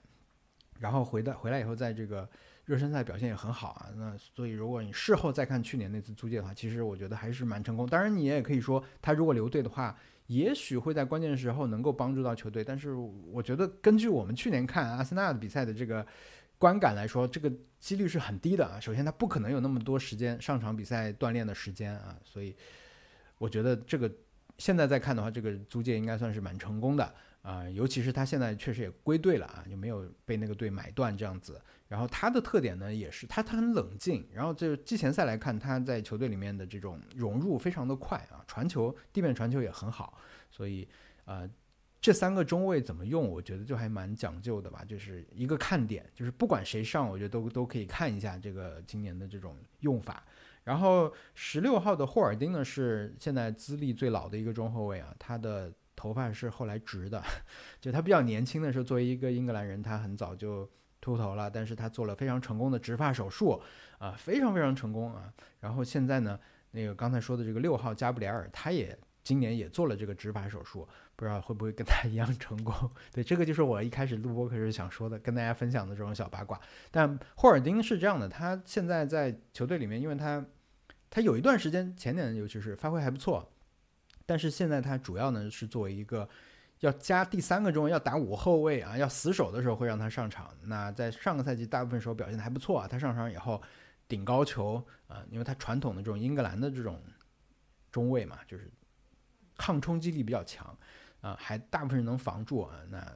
[0.79, 2.27] 然后回到回来以后，在这个
[2.67, 3.89] 热身赛表现也很好啊。
[3.95, 7.87] 那所以，如果你事后再看去年那次租借的话，其实我觉得还是蛮成功。
[7.87, 9.97] 当然，你也可以说，他如果留队的话。
[10.27, 12.91] 也许会在关键时候能够帮助到球队，但是
[13.31, 16.05] 我觉得根据我们去年看阿森纳的比赛的这个
[16.57, 17.49] 观感来说，这个
[17.79, 18.77] 几率是很低的啊。
[18.77, 22.53] 首先，他不可能有那么多时间上场比赛锻炼的时间啊，所以
[23.37, 24.11] 我觉得这个
[24.57, 27.63] 现在再看的话，这个租借应该算是蛮成功的啊。
[27.69, 31.57] 尤其是他现在确实也归队了啊，就没有被那个队买断这样子。
[31.87, 34.27] 然后他的特点呢，也是他他很冷静。
[34.33, 40.19] 然后就季前赛来看，他在球队里面的这种融入非常的快啊，传球地面传球也很好。
[40.51, 40.87] 所以，
[41.25, 41.49] 呃，
[42.01, 44.83] 这三个中卫怎么用，我觉得就还蛮讲究的吧。
[44.85, 50.23] 就是一个看点，就是不管谁上，我觉得都都可以看一下这个今年的这种用法。
[50.65, 57.23] 然后十六号的霍尔丁呢，是现在资历最老的一个中后卫啊，他的头发是后来直的，
[57.79, 60.69] 就他比较年轻的时候，作为一个英格兰人，他很早就。
[61.07, 63.61] 秃头了，但是他做了非常成功的植发手术，
[63.97, 65.33] 啊，非常非常成功啊。
[65.61, 66.37] 然后现在呢，
[66.71, 72.73] 那个刚才说的这个六号加布里尔，他也今年也做了这个植发手术，不知道会不会跟他 一样成功。
[73.13, 76.59] 对，这个就是我一开始录播课时想说的，跟大家分享的这种小八卦。
[76.91, 80.45] 但霍尔丁是这样的，他现在在球队里面，因为他
[81.09, 83.49] 他有一段时间前年尤其是发挥还不错，
[84.25, 86.27] 但是现在他主要呢是作为一个
[86.81, 90.55] 要加第三个中卫，要打五后卫啊，要死守的时候会让他上场。
[90.63, 93.61] 那在上个赛季大部分时候表现的还不错啊，他上场以后
[94.07, 97.01] 顶高球啊，因为他传统的这种英格兰的这种
[97.91, 98.71] 中卫嘛，就是
[99.57, 100.77] 抗冲击力比较强
[101.21, 102.75] 啊，还大部分人能防住啊。
[102.89, 103.15] 那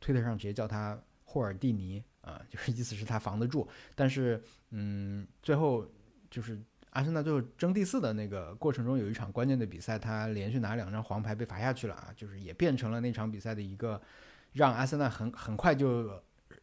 [0.00, 5.86] 推特上直接叫他霍尔蒂尼啊， 就是意思是他防得住，但是嗯，最后
[6.28, 6.60] 就是
[6.96, 14.00] 阿森纳最后争第四的那个过程中，有一场关键的比赛，他连续拿两张黄牌被罚下去了啊，就是也变成了那场比赛的一个
[14.54, 16.10] 让阿森纳很很快就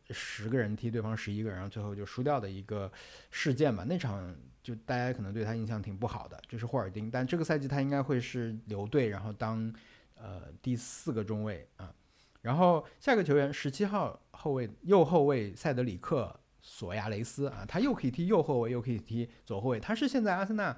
[0.10, 2.91] 十个人踢对方十一个人，然后最后就输掉的一个
[3.30, 3.86] 事件吧。
[3.88, 9.72] 那场就大家可能对他印象挺不好的，就是霍尔丁，但这个赛季他应该会是留队，然后当
[10.15, 11.93] 呃第四个中卫啊。
[12.41, 20.76] 然后下个球员十七号后卫右后卫塞德里克索亚雷斯啊，他又可以踢右后卫，又可以踢左后卫，他是现在阿森纳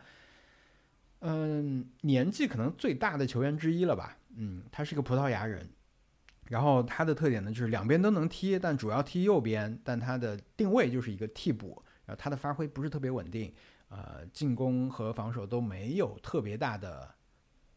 [1.19, 4.17] 嗯年纪可能最大的球员之一了吧？
[4.35, 5.69] 嗯，他是个葡萄牙人，
[6.49, 13.53] 然后他的特点呢就是两边都能踢，但主要踢右边，但他的定位就是一个替补，然后他的发挥不是特别稳定，
[13.89, 17.13] 呃，进攻和防守都没有特别大的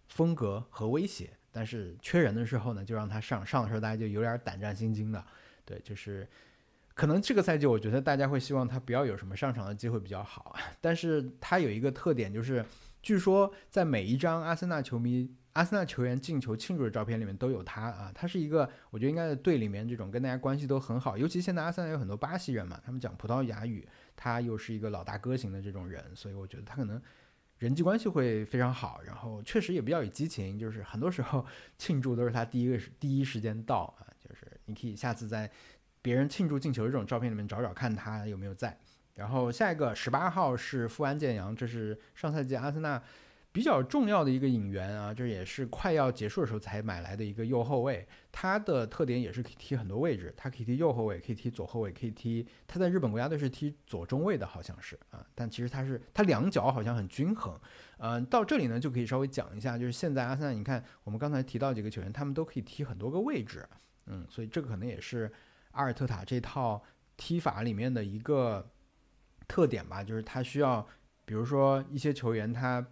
[0.08, 1.30] 风格和威胁。
[1.50, 5.24] 但是缺人的时候呢，就让他上上的时候，大家就有点胆战心惊的。
[5.64, 6.28] 对，就是
[6.98, 10.56] 可能这个赛季，我觉得大家会希望他不要有什么上场的机会比较好。
[10.80, 12.64] 但是他有一个特点，就是
[13.00, 18.10] 据说在每一张阿森纳球迷、阿森纳球员进球庆祝的照片里面都有他啊。
[18.12, 21.16] 他是一个，我觉得应该在队里面这种跟大家关系都很好。
[21.16, 27.00] 尤其现在阿森纳有很多巴西人嘛，他们讲葡萄牙语，他又是一个老大哥型的这种人，所以我觉得他可能。
[27.58, 31.44] 人际关系会非常好，然后确实也比较有激情，就是很多时候
[31.76, 35.50] 庆祝都是他第一个第一时间到啊，就是你可以下次在
[36.08, 38.74] 别人庆祝进球这种照片里面找找看他有没有在。
[39.16, 43.02] 然后下一个十八号是富安健洋，这是上赛季阿森纳。
[43.52, 48.06] 比较重要的一个引援啊，这也是快要结束的时候才买来的一个右后卫。
[48.32, 52.46] 他的特点也是可以踢很多位置，他可以踢右后卫，可以踢左后卫，可以踢。
[52.66, 55.26] 他在日本国家队是踢左中卫的，好像是啊。
[55.34, 57.58] 但其实他是他两脚好像很均衡。
[57.98, 63.66] 嗯，到这里呢就可以稍微讲一下，就是现在阿森纳，你看我们刚才提到几个球员，他们都可以踢很多个位置。
[64.06, 65.30] 嗯，所以这个可能也是
[65.78, 66.82] 阿尔特塔这套
[67.16, 68.68] 踢法里面的一个
[69.46, 70.86] 特点吧，就是他需要，
[71.24, 72.86] 比如说一些球员他。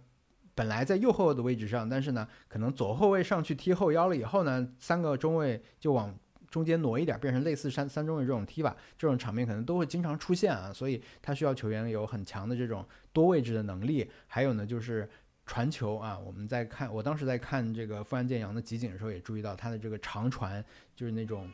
[0.57, 6.17] 本来在右后卫的位置上，但是呢，可能左后卫上去踢后腰了以后呢，三个中卫就往
[6.49, 10.73] 中间挪一点，变成类似三三中卫这种踢法，这种场面可能都会经常出现啊。
[10.73, 14.09] 所以他需要球员有很强的这种多位置的能力。
[14.25, 15.07] 还有呢，就是
[15.45, 21.47] 传球啊，我们在看，我当时在看这个富安健洋的集锦的时候，也注意到他的这个长传，就是那种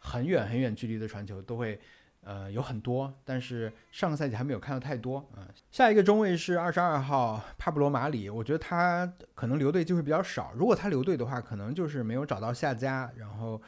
[0.00, 1.80] 很远很远距离的传球都会。
[2.22, 5.48] 呃，有很多，但是上个赛季还没有看到太多啊。
[5.70, 10.52] 下一个中卫是二十二号帕布罗马里，我觉得他可能留队机会比较少。
[10.54, 13.58] 如果他留队的话，可能就是没有找到下家，然后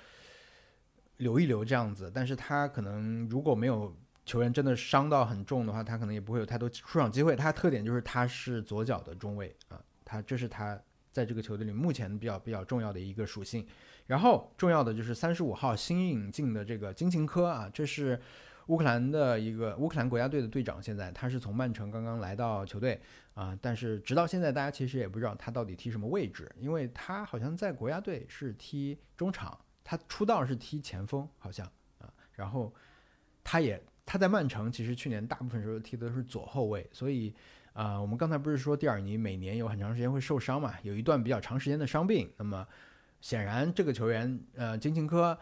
[1.17, 2.13] 留一留这样子。
[2.15, 7.35] 但是他可能如果没有球员真的伤到很重的话，他可能也不会有太多出场机会。
[7.35, 10.79] 他特点就是他是左脚的中卫啊，他这是他
[11.11, 13.67] 在这个球队里目前比较比较重要的一个属性。
[14.07, 18.21] 然后重要的就是三十五号新引进的这个金琴科啊，这是
[18.67, 23.01] 乌克兰的一个乌克兰国家队的队长，现在他是从曼城刚刚来到球队
[23.35, 31.67] 啊，但是直到现在大家其实也不知道他到底踢什么位置，因为他好像在国家队是踢中场，他出道是踢前锋好像
[31.99, 32.73] 啊，然后
[33.43, 37.35] 他也他在曼城其实去年大部分时候踢的是左后卫，所以
[37.73, 42.67] 啊，我们刚才不是说蒂尔尼每年有很长时间会受伤嘛，有一段比较长时间的伤病，那么。
[43.23, 45.39] 显然，这个球员，呃，金琴科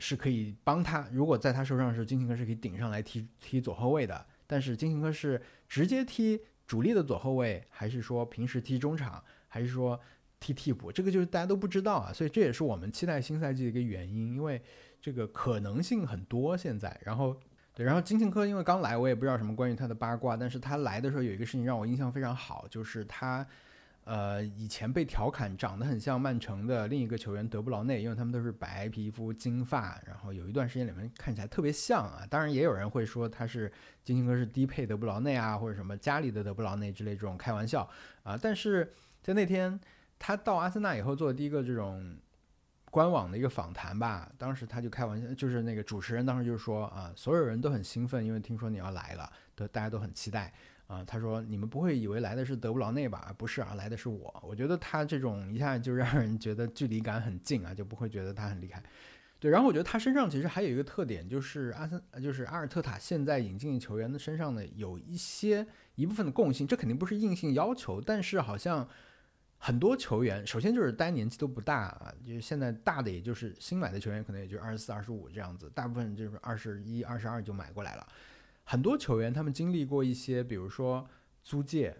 [0.00, 1.08] 是可以帮他。
[1.12, 4.26] 如果在他受伤的时候，金琴科是可以顶上来踢踢左后卫的。
[4.48, 9.98] 但是，金琴科是直接踢主力的左后卫，还是说平时踢中场，还是说
[10.40, 10.90] 踢替补？
[10.90, 12.12] 这个就是大家都不知道啊。
[12.12, 14.60] 所以，这也是我们期待新赛季的一个原因，因为
[15.00, 16.56] 这个可能性很多。
[16.56, 17.40] 现在，然后
[17.72, 20.36] 对，然后金琴科因为刚来，我也不知道什么关于他的八卦。
[20.36, 23.46] 但是他来的时候有一个事情让我印象非常好，就是他。
[24.10, 32.26] 呃，以前被调侃长得很像曼城的另一个球员德布劳内，因为他们都是白皮肤、金发，然后有一段时间里面看起来特别像啊。
[32.28, 33.70] 当然，也有人会说他是
[34.02, 37.88] 金星哥是低配德布劳内啊，或者什么家里的德布劳内之类这种开玩笑
[38.24, 38.36] 啊。
[38.36, 38.92] 但是
[39.22, 39.78] 在那天
[40.18, 42.16] 他到阿森纳以后做的第一个这种
[42.90, 50.52] 官网的一个访谈吧，当时他就开玩笑，就是那个主持人当时就说啊，所有人都很兴奋，因为听说你要来了，都大家都很期待。
[50.88, 53.32] 啊，他说你们不会以为来的是德布劳内吧？
[53.38, 54.44] 不是啊，来的是我。
[54.44, 58.82] 我觉得他这种一下就让人觉得距离感很近啊，就不会觉得他很厉害。
[59.38, 68.88] 对，然后我觉得他身上其实还有一个特点，就是阿森，就是阿尔特塔现在引进球员的身上呢有一些一部分的共性，这肯定不是硬性要求，但是好像
[69.62, 78.06] 很多球员，首先就是大家年纪都不大啊，就是现在大的也就是新买的球员，可能也就二十四、二十五这样子，大部分就是二十一、二十二就买过来了。
[78.64, 81.06] 很多球员他们经历过一些，比如说
[81.44, 81.94] 租借，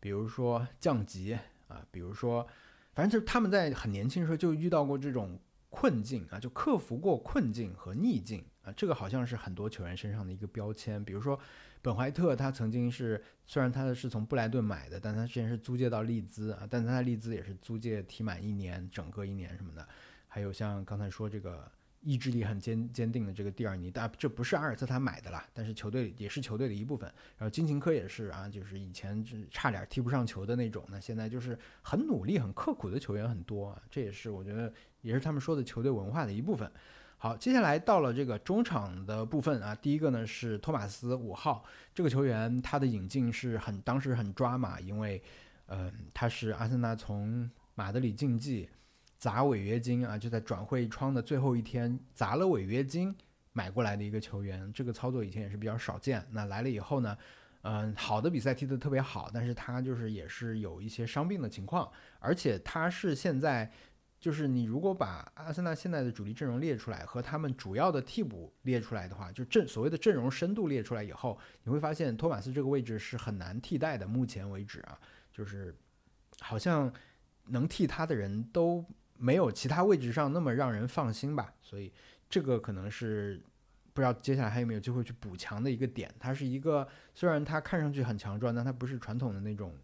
[0.00, 2.48] 比如说降级啊，比如说，
[2.94, 11.38] 反正就是他们在很年轻的时候就遇到过这种困境啊，就克服过困境和逆境啊，这个好像是很多球员身上的一个标签，比如说。
[11.82, 19.86] 本怀特他曾经是，虽然他是从布莱顿买的，但他之前是租借到利兹啊，但他利兹也是租借踢满一年，整个一年什么的。
[20.28, 27.12] 还有像刚才说这个意志力很坚坚定的这个蒂尔尼，但这不是阿尔特塔买的啦，但是球队也是球队的一部分。
[27.36, 36.70] 然后金琴科也是啊，就是以前是差点踢不上球的那种，那现在就是很努力、很刻苦的球员很多啊，这也是我觉得也是他们说的球队文化的一部分。
[37.22, 39.72] 好，接下来到了这个中场的部分啊。
[39.76, 41.62] 第一个呢是托马斯五号
[41.94, 45.22] 这个球员，他的引进是很当时很抓马，因为，
[45.66, 48.68] 呃，他是阿森纳从马德里竞技
[49.18, 53.14] 砸违约金啊，就在转会窗的最后一天砸了违约金
[53.52, 54.72] 买过来的一个球员。
[54.72, 56.26] 这个操作以前也是比较少见。
[56.32, 57.16] 那来了以后呢，
[57.60, 63.70] 嗯，好的比赛踢得特别好，但是他就是也是有一些伤病的情况，而且他是现在。
[64.22, 74.06] 就是你如果把阿森纳现在的主力阵容列出来和他们主要的替补列出来的话，就阵所谓的阵容深度列出来以后，你会发现托马斯这个位置是很难替代的。
[74.06, 74.96] 目前为止啊，
[75.32, 75.74] 就是
[76.38, 76.90] 好像
[77.46, 78.84] 能替他的人都
[79.16, 81.52] 没有其他位置上那么让人放心吧。
[81.60, 81.92] 所以
[82.30, 83.42] 这个可能是
[83.92, 86.14] 不知道接下来还有没有机会去补强的一个点。
[86.20, 89.76] 他是一个虽然他看上去很强壮，但他不是传统的那种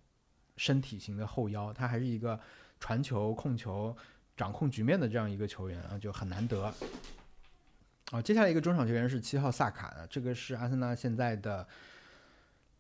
[0.57, 2.39] 身体型的后腰，他还是一个
[2.79, 3.97] 传球控球。
[4.39, 6.73] 掌控局面的这样一个球员啊，就很难得。
[8.13, 11.69] 啊，接下来一个中场球员是七号萨卡，这个是阿森纳现在的，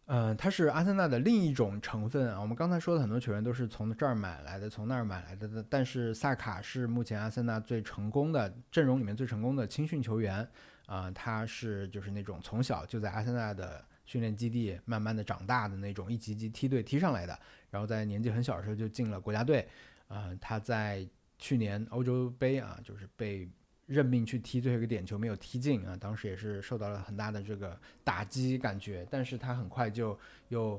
[0.06, 2.40] 呃，他是阿森纳的另一种成分啊。
[2.40, 10.48] 我们刚才说的很多球员都是从这儿买来的，从那儿买来的，但是萨卡是目前阿森纳最成功的阵容里面最成功的青训球员
[10.86, 11.10] 啊。
[11.10, 19.68] 他是就是那种从小就在阿森纳的训练基地慢慢的长大的那种，一级级梯队踢上来的，然后在年纪很小的时候就进了国家队
[20.06, 20.30] 啊。
[20.40, 21.06] 他在
[21.38, 23.48] 去年欧洲杯啊，就是被
[23.86, 30.78] 任命去踢最后一个点球没有踢进啊，当时也是受到了很大的这个打击感觉，但是他很快就又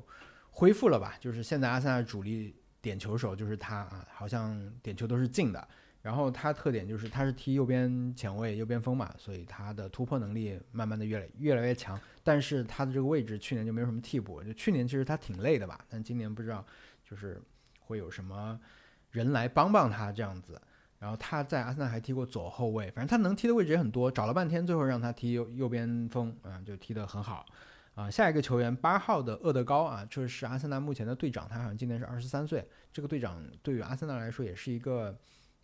[0.51, 5.67] 恢复了吧，就是现在阿森纳主力点球手就是他啊，好像点球都是进的，
[6.01, 16.63] 然后他特点就是他是踢右边前卫、右边锋嘛，所以他的突破能力慢慢的越来越来越强，但是他的这个位置去年就没有什么替补，就去年其实他挺累的吧，但今年不知道
[17.03, 17.41] 就是
[17.79, 18.59] 会有什么。
[19.11, 20.61] 人来帮帮他这样子，
[20.99, 27.45] 然后他在阿森纳还踢过左后卫，反正他能踢的位置也很多，找了半天，最后让他踢右右边锋，啊，就踢得很好，
[27.95, 35.17] 啊，下一个球员八号的厄德高啊，这是阿森纳目前的队长，他好像今年是二十三岁，这个队长对于阿森纳来说也是一个，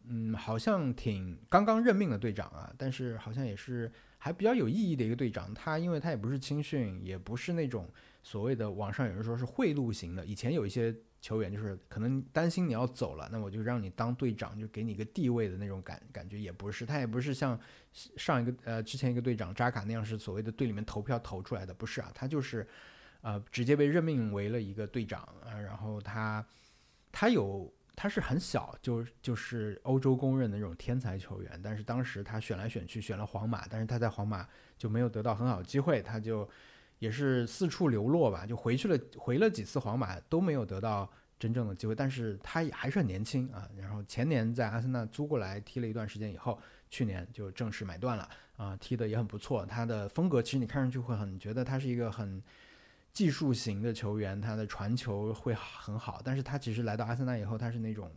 [0.08, 7.88] 嗯，好像挺刚刚任命的队长啊，但是好像也是还比较有意义的一个队长，他因为他也不是青训，也不是那种
[8.24, 10.96] 所谓的网上有人说是贿赂型的，以前有一些。
[11.26, 17.60] 球员就是可能担心你要走了，那我就让你当队长，就给你一个地位的那种感感觉，也不是他也不是像
[17.92, 22.68] 上一个呃之前一个队长扎卡那样是所谓的队里面投票投出来的，不是啊，他就是
[23.22, 26.46] 呃直接被任命为了一个队长啊，然后他
[27.12, 36.48] 他有他是很小就就是欧洲公认的那种天才球员，但是当时他选来选去选了皇马，但是他在皇马就没有得到很好的机会，他就。
[37.00, 41.94] 也是四处流落吧，就回去了，回了几次皇马都没有得到真正的机会。
[41.94, 43.70] 但是他也还是很年轻啊。
[43.78, 49.66] 然后前年在阿森纳租过来踢了一段时间以后，去年就正式买断了啊，踢的也很不错。
[49.66, 52.42] 他的风格其实你看上去会很觉得他是一个很
[53.12, 56.22] 技术型的球员，他的传球会很好。
[56.24, 58.10] 但是他其实来到阿森纳以后，他是那种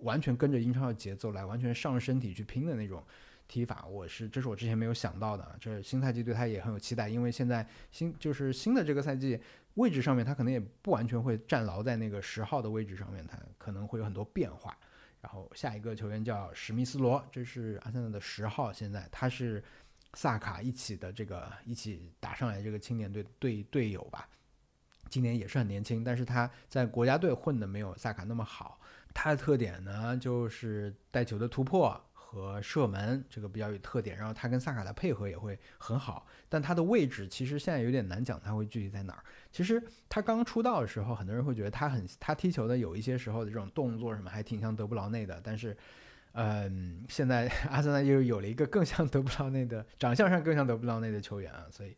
[0.00, 3.02] 完全跟着英超的节奏来，完全上身体去拼的那种。
[3.48, 5.56] 踢法，我是这是我之前没有想到的。
[5.58, 9.40] 这新赛季对他也很有期待，因为现在新就是新的这个赛季
[9.74, 14.76] 位置上面，他可能也不完全会站牢在那个十号的位置上面，他可能会有很多变化。
[15.20, 19.64] 然后下一个球员叫史密斯罗，这是阿森纳的十号，现在他是
[20.14, 24.28] 萨卡一起的这个一起打上来这个青年队队队友吧。
[25.08, 28.78] 今年也是很年轻，但是他在国家队混的没有萨卡那么好。
[29.14, 32.00] 他的特点呢，就是带球的突破。
[32.30, 39.24] 和射门这个比较有特点，然后他跟萨卡的配合也会很好，但他的位置其实现在有点难讲，他会具体在哪儿？
[39.50, 45.74] 其实他刚出道的时候，很多人会觉得他很他踢球的有一些时候的这种动作什么还挺像德布劳内的，但是，
[46.32, 51.96] 嗯，现在 阿森纳又有了一个更像德布劳内的长相上更像德布劳内的球员啊，所以，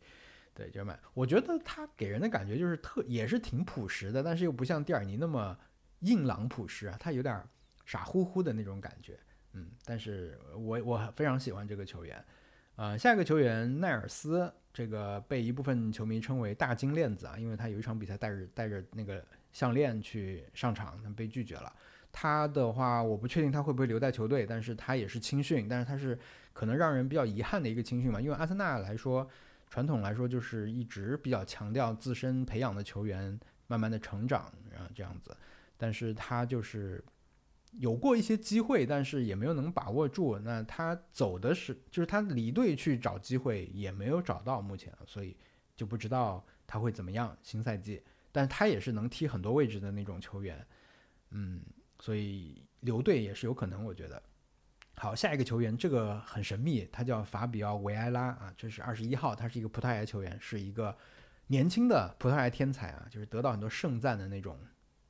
[0.53, 5.57] 对，就是我觉得他给人的感觉就是特也是挺朴实的，但是又不像蒂尔尼那么
[5.99, 7.43] 硬朗朴实啊，他有点
[7.85, 9.19] 傻乎乎的那种感觉。
[9.53, 12.23] 嗯，但是我我非常喜欢这个球员。
[12.77, 21.71] 呃，下一个球员奈尔斯，这个被一部分球迷称为“大金链子”啊，因为他有一场比赛带着带着那个项链去上场，但被拒绝了。
[22.11, 26.17] 他的话，我不确定他会不会留在球队，但是他也是青训，但是他是
[26.53, 29.29] 可能让人比较遗憾的一个青训嘛，因为阿森纳来说，
[29.69, 33.37] 传统来说就是一直比较强调自身培养的球员
[33.67, 34.43] 慢慢的成长
[34.75, 35.35] 啊这样子，
[35.77, 37.03] 但是他就是
[37.71, 40.37] 有过一些机会，但是也没有能把握住。
[40.39, 45.35] 那他走的是，就是他离队去找机会也没有找到，目前，所以
[45.75, 48.03] 就不知道他会怎么样新赛季。
[48.31, 50.65] 但他也是能踢很多位置的那种球员，
[51.31, 51.61] 嗯。
[52.03, 54.19] 所以留队也是有可能，我觉得。
[54.95, 60.97] 好，下一个球员，这个很神秘，他叫法比奥·维埃拉啊，这是二十一号，他是一个葡萄牙球员，是一个
[61.45, 64.59] 年轻的葡萄牙天才啊，就是得到很多盛赞的那种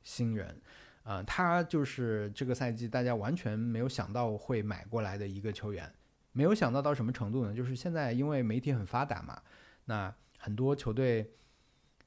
[0.03, 0.61] 新人
[1.03, 1.21] 啊。
[1.23, 5.91] 他就是这个赛季大家完全没有想到会买过来的一个球员，
[6.31, 7.53] 没有想到到什么程度呢？
[7.53, 9.41] 就是现在因为媒体很发达嘛，
[9.85, 11.31] 那很多球队。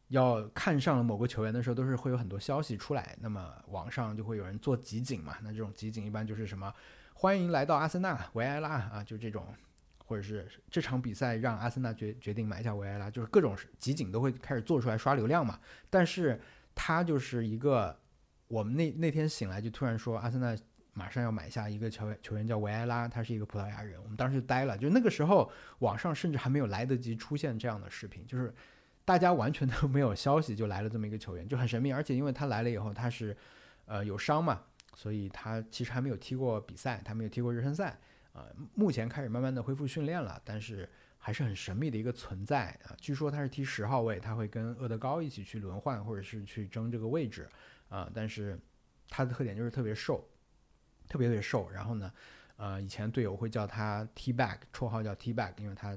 [0.09, 5.35] 要看上了某个球员的时候，都是会有很多消息出来，那么网上就会有人做集锦嘛。
[5.43, 6.73] 那这种集锦一般就是什么，
[7.15, 9.47] 欢迎来到阿森纳维埃拉啊，就这种，
[9.97, 15.59] 或者是这场比赛让阿森纳决决定买下维埃拉，就是各种集锦都会开始做出来刷流量嘛。
[15.89, 16.39] 但是
[16.75, 17.99] 他就是一个，
[18.55, 20.57] 我们那那天醒来就突然说阿森纳
[20.93, 25.51] 马上要买下一个球员，球员叫维埃拉，他是一个葡萄牙人，我们当时就呆了，就那个时候
[25.81, 28.55] 网上甚至还没有来得及出现这样的视频，就是。
[29.07, 31.93] 大家完全都没有消息，就来了这么一个球员，就很神秘。
[31.93, 33.37] 而且因为他来了以后，他是，
[33.85, 34.63] 呃，有伤嘛，
[34.95, 37.99] 所以他其实还没有踢过比赛，他没有踢过热身赛，
[38.33, 40.89] 啊，目前开始慢慢的恢复训练了，但是
[41.19, 42.97] 还是很神秘的一个存在啊。
[42.99, 47.47] 据说他是踢十号位，他会跟厄德高一起去轮换，或者是去争这个位置，
[47.95, 48.59] 啊，但是
[49.09, 50.29] 他的特点就是特别瘦，
[51.09, 51.71] 特别特别瘦。
[51.71, 52.13] 然后呢，
[52.57, 55.97] 呃，以前队友会叫他 T back，绰号叫 T back，因为他。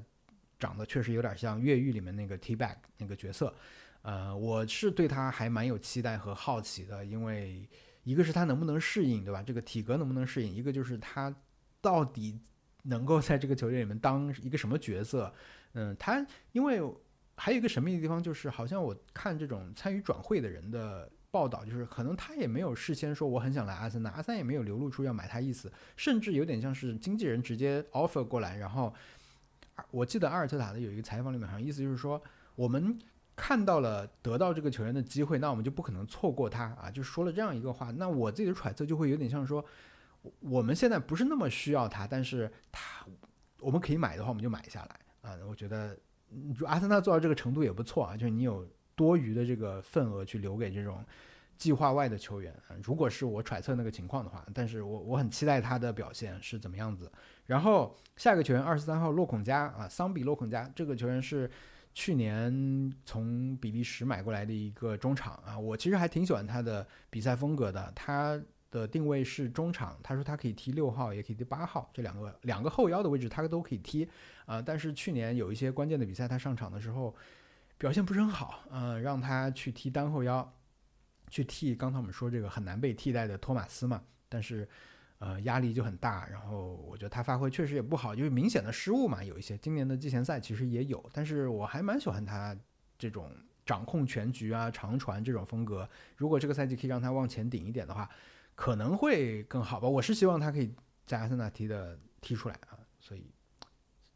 [0.60, 3.54] 长得确实有点像越狱里面那个 T Bag 那个角色，
[4.02, 7.64] 呃，我是对他还蛮有期待和好奇的，因为
[8.02, 9.40] 一个是他能不能适应，对吧？
[9.40, 10.52] 这个体格能不能适应？
[10.52, 11.32] 一个就是他
[11.80, 12.36] 到底
[12.82, 15.32] 能够在这个球队里面当一个什么角色？
[15.74, 16.82] 嗯，他因为
[17.36, 28.94] 还有一个神秘的地方，就是好像我看这种参与转会的人的报道，就是可能他也没有事先说我很想来阿森纳，阿森也没有流露出要买他意思，甚至有点像是经纪人直接 offer 过来，然后。
[29.92, 32.20] 我记得阿尔特塔的有一个采访里面，好像意思就是说，
[32.56, 32.98] 我们
[33.36, 37.92] 看到了得到这个球员的机会，那我们就不可能错过他啊，就说了这样一个话。
[37.92, 39.64] 那我自己的揣测就会有点像说，
[40.40, 43.06] 我们现在不是那么需要他，但是他
[43.60, 45.38] 我们可以买的话，我们就买下来啊。
[45.48, 45.96] 我觉得，
[46.58, 48.68] 就阿森纳做到这个程度也不错啊，就是你有
[48.98, 51.02] 多余的这个份额去留给这种。
[51.56, 57.10] 计划外的球员，如果是我揣测那个情况的话，但是我我很期待他的表现是怎么样子。
[57.46, 61.50] 然后下一个球员二十三号洛孔加啊，桑比洛孔加这个球员是
[61.92, 67.92] 去年从比利时买过来的一个中场啊，我其实还挺喜欢他的比赛风格的。
[67.92, 68.40] 他
[68.70, 74.08] 的定位是中场，他说他可以踢六号，也可以踢八号，这两个两个后腰的位置他都可以踢
[74.46, 74.62] 啊。
[74.62, 77.12] 但是去年有一些关键的比赛他上场的时候
[77.78, 80.52] 表现不是很好，嗯，让他去踢单后腰。
[81.30, 84.66] 去替刚才我们说这个很难被替代的托马斯嘛，但是，
[85.18, 86.26] 呃，压力就很大。
[86.26, 89.54] 然后我觉得他发挥确实也不好，就是明显的失误嘛，有一些。
[89.58, 92.56] 今年的季前赛其实也有，但是我还蛮喜欢他
[92.98, 93.30] 这种
[93.66, 95.86] 掌控全局啊、长传这种风格。
[96.16, 98.08] 如果这个赛季可以让他往前顶一点的话，
[98.54, 99.86] 可能会更好吧。
[99.86, 100.74] 我是希望他可以
[101.04, 103.30] 在阿森纳踢的踢出来啊，所以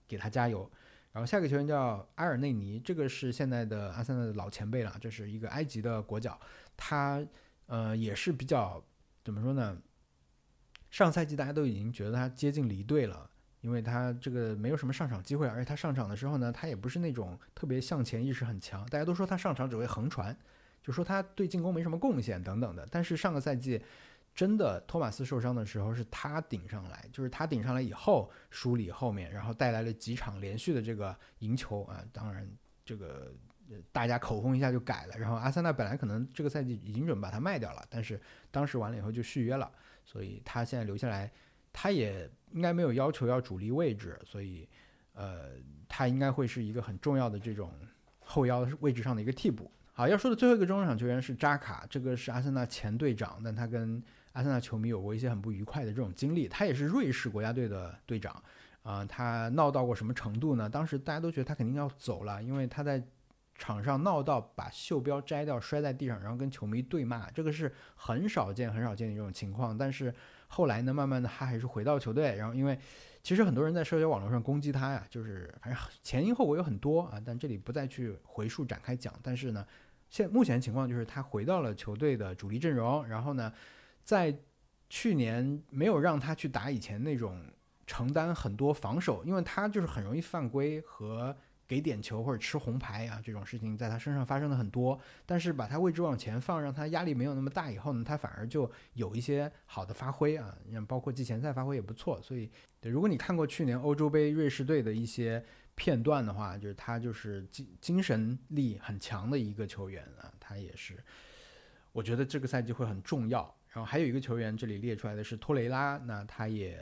[0.08, 0.70] 给他加油。
[1.12, 6.38] 然后下个球员叫埃尔内尼，这个是现在的阿森纳的老前辈了，这是一个埃及的国脚。
[6.76, 7.22] 他
[7.66, 8.82] 呃也是比较
[9.22, 9.76] 怎么说呢？
[10.90, 18.84] 上赛季大家都已经觉得他接近离队了，因为他这个没有什么上场机会，而且他上场的时候呢，他也不是那种特别向前意识很强。
[18.86, 20.36] 大家都说他上场只会横传，
[20.82, 22.86] 就说他对进攻没什么贡献等等的。
[22.90, 23.82] 但是上个赛季
[24.35, 32.05] 真的托马斯受伤的时候是他顶上来，就是他顶上来以后梳理后面，然后带来了几场连续的这个赢球啊。
[32.12, 32.49] 当然
[32.85, 33.33] 这个。
[33.91, 38.20] 大家口风一下就改了，然后阿森纳本来可能这个赛季已经准备把他卖掉了，但是
[38.51, 39.70] 当时完了以后就续约了，
[40.05, 41.33] 所以他现在留下来，
[41.72, 44.68] 他也应该没有要求要主力位置，所以
[45.14, 45.53] 呃，
[45.89, 47.72] 他应该会是一个很重要的这种
[48.20, 49.70] 后腰位置上的一个替补。
[49.95, 54.03] 好，要说的最后一个中场球员是扎卡，这个是阿森纳前队长，但他跟
[54.33, 58.43] 阿森纳球迷有过一些很不愉快的这种经历，他也是瑞士国家队的队长
[58.83, 60.68] 啊，他闹到过什么程度呢？
[60.68, 63.03] 当时大家都觉得他肯定要走了，因为他在
[63.55, 69.76] 场上闹到把袖标摘掉摔在地上，然后跟球迷对骂，这个是很少见很少见的一种情况。
[69.76, 70.12] 但是
[70.49, 72.76] 后来呢，慢慢的他还是回到球队，然后因为
[73.22, 79.12] 其实很多人在社交网络上攻击他呀，就是反正前因后果有很多啊，但这里不再去回述展开讲。
[79.22, 79.64] 但是呢，
[80.09, 83.53] 现目前情况就是他回到了球队的主力阵容，然后呢，
[84.03, 84.36] 在
[84.88, 87.40] 去年没有让他去打以前那种
[87.86, 91.36] 承担很多防守，因为他就是很容易犯规和。
[91.64, 94.98] 给点球或者吃红牌啊，这种事情在他身上发生的很多。
[95.24, 102.20] 但是把他位置往前放，让他压力没有那么大以后呢，他反而就有一些好的发挥啊，像包括季前赛发挥也不错。
[102.20, 105.42] 所以，对，如果你看过去年欧洲杯瑞士队的一些
[105.74, 111.03] 片段的话，就是他就是精精神力很强的一个球员啊，他也是，
[111.92, 113.55] 我觉得这个赛季会很重要。
[113.72, 116.78] 然后还有一个球员这里列出来的是托雷拉，那他也。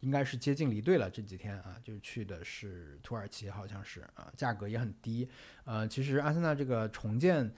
[0.00, 5.28] 应该是接近离队了，这几天啊，就是去的是土耳其，好像是啊，价格也很低。
[5.64, 7.52] 呃，其实阿森纳这个重建，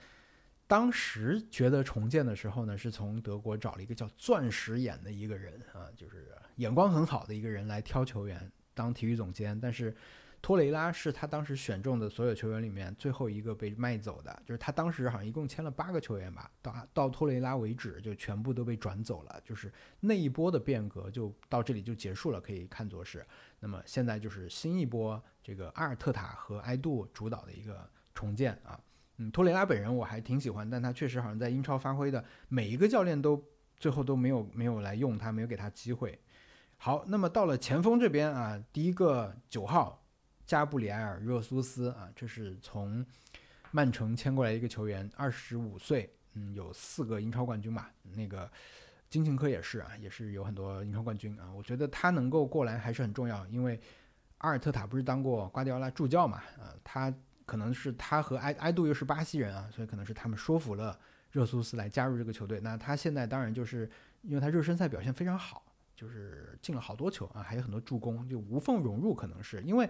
[0.65, 9.95] 当时觉得重建的时候呢，是从德国找了一个叫钻石眼的一个人啊，就是眼光很好的一个人来挑球员当体育总监，但是。
[10.41, 23.23] 托雷拉是他当时选中的所有球员里面最后一个被卖走的，就是他当时好像一共签了八个球员吧，到到托雷拉为止就全部都被转走了，就是那一波的变革就到这里就结束了，可以看作是。
[23.59, 28.79] 那么现在就是新一波这个阿尔特塔和埃杜主导的一个重建啊，
[29.17, 33.39] 嗯，托雷拉本人我还挺喜欢，但他确实好像在英超发挥的每一个教练都
[33.77, 36.19] 最后都没有没有来用他，没有给他机会。
[36.77, 40.00] 好，那么到了前锋这边啊，第一个九号。
[40.51, 43.05] 加布里埃尔·热苏斯啊，这是从
[43.71, 47.89] 曼城签过来一个球员，二十五岁，嗯，有四个英超冠军吧。
[48.17, 48.51] 那个
[49.09, 51.49] 金琴科也是啊，也是有很多英超冠军啊。
[51.53, 53.79] 我觉得他能够过来还是很重要，因为
[54.39, 57.13] 阿尔特塔不是当过瓜迪奥拉助教嘛，啊，他
[57.45, 60.99] 可能是他和埃埃杜又是巴西人啊，所以可能是他们说服了
[61.31, 62.59] 热苏斯来加入这个球队。
[62.59, 63.89] 那他现在当然就是
[64.23, 65.63] 因为他热身赛表现非常好，
[65.95, 69.89] 就是进了好多球啊，还有很多助攻，就无缝融入，可能是因为。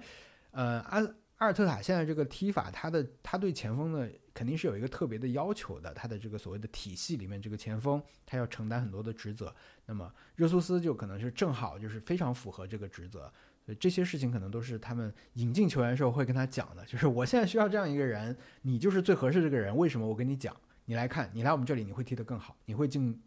[0.51, 0.99] 呃，阿
[1.37, 5.93] 阿尔特塔现在这个踢法，他的他对前锋呢肯定是有一个特别的要求的。
[5.93, 9.53] 他的这个所谓的体系里面，这个前锋他要承担很多的职责。
[9.85, 13.31] 那么热苏斯就可能是正好就是非常符合这个职责。
[13.65, 19.75] 所以这些事情可能都是他们引进球员时候会跟他讲的，就是我现在需要这样一个人，你就是最合适这个人。
[19.75, 20.07] 为什么？
[20.07, 23.19] 我跟你讲，你来看，你来我们这里，你会踢得更好，你会进。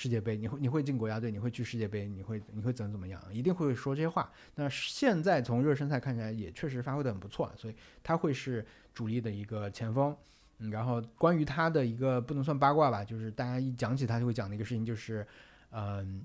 [0.00, 3.20] 世界杯，你会你会进国家队，你会去世界杯，你会你会怎么怎么样？
[3.32, 4.30] 一定会说这些话。
[4.54, 10.16] 那现在从热身赛看起来，也确实发挥的很不错，所以他会是主力的一个前锋。
[10.58, 15.26] 嗯，然后关于他的一个不能算八卦吧，就是大家一讲起他就会讲的一个事情，就是，
[15.72, 16.22] 嗯，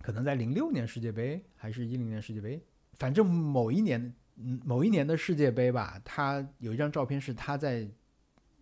[0.00, 7.88] 可能在零六年世界杯还是一零年世界杯，反正某一年，嗯，某一年的世界杯吧，他有一张照片是他在。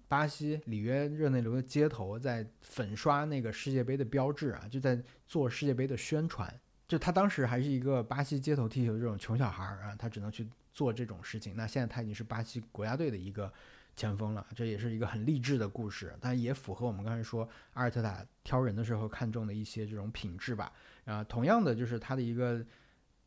[0.08, 6.52] 巴西里约热内卢的街头在粉刷那个世界杯的标志啊，就在做世界杯的宣传。
[6.88, 11.54] 就他当时还是一个巴西街头踢球这种穷小孩儿啊，他只能去做这种事情。
[11.54, 13.52] 那现在他已经是巴西国家队的一个
[13.94, 20.72] 前锋了，这也是一个很励志的故事，但也符合我们刚才说阿尔特塔挑人的时候看中的一些这种品质吧。
[21.04, 22.64] 啊，同样的就是他的一个，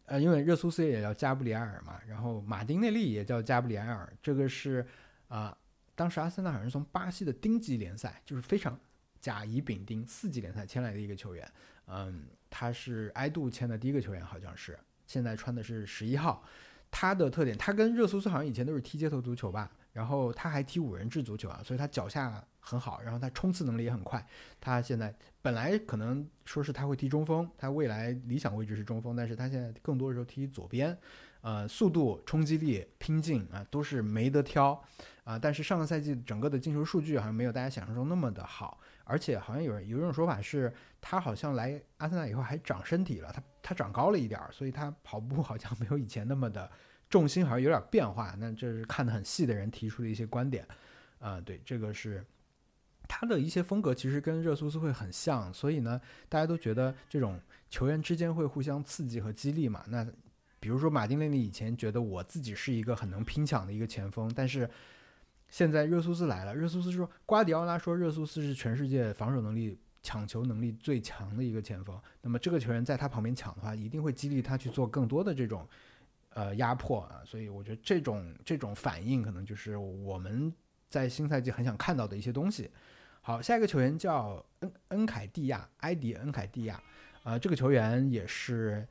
[0.05, 4.83] 呃，因为热苏斯也叫加布里埃尔嘛，然后马丁内利也叫加布里埃尔，这个是
[5.27, 5.55] 啊。
[6.01, 8.75] 当时阿森纳好像是从巴西的丁级联赛，就是非常
[9.19, 11.47] 甲乙丙丁四级联赛签来的一个球员。
[11.85, 14.75] 嗯，他是埃杜签的第一个球员，好像是。
[15.05, 16.43] 现在穿的是十一号。
[16.89, 19.71] 他的特点，他跟热苏斯好像以前都是踢街头足球吧。
[19.93, 24.25] 然后他还踢五人制足球啊，所以他脚下很好，然后他冲刺能力也很快。
[24.59, 30.97] 他现在本来可能说是他会踢中锋，他未来理想位置是中锋，但是他现在更多的时候踢左边。
[31.41, 34.79] 呃，速度、冲击力、拼劲啊，都是没得挑
[35.23, 35.37] 啊。
[35.37, 46.69] 但是上个赛季整个的进球数据好像没有大家想象中那么的好，而且好像有人有一种说法是，他好像来阿森纳以后还长身体了，他他长高了一点儿，所以他跑步好像没有以前那么的
[47.09, 48.35] 重心，好像有点变化。
[48.37, 50.67] 那这是看得很细的人提出的一些观点
[51.19, 51.39] 啊。
[51.41, 52.25] 对，这个是
[53.07, 55.99] 他的一些风格，其实跟热苏斯会很像，所以呢，
[56.29, 59.83] 大家都觉得这种球员之间会互相刺激和激励嘛。
[59.87, 60.07] 那
[60.59, 64.69] 比如说，马丁内利以前觉得我自己是一个很能拼抢的一个前锋，但是
[65.51, 71.95] 现在热苏斯来了，热苏斯说，瓜迪奥拉说热苏斯是全世界防守能力、抢球能力最强的一个前锋。
[72.21, 75.67] 那么这个球员在他旁边抢的话，一定会激励他去做更多的这种
[76.29, 77.21] 呃压迫啊。
[77.25, 80.51] 所以我觉得这种这种反应可能就是我们
[80.89, 82.71] 在新赛季很想看到的一些东西。
[83.21, 86.81] 好，下一个球员叫恩恩凯蒂亚，埃迪恩凯蒂亚，
[87.23, 88.87] 呃，这个球员也是。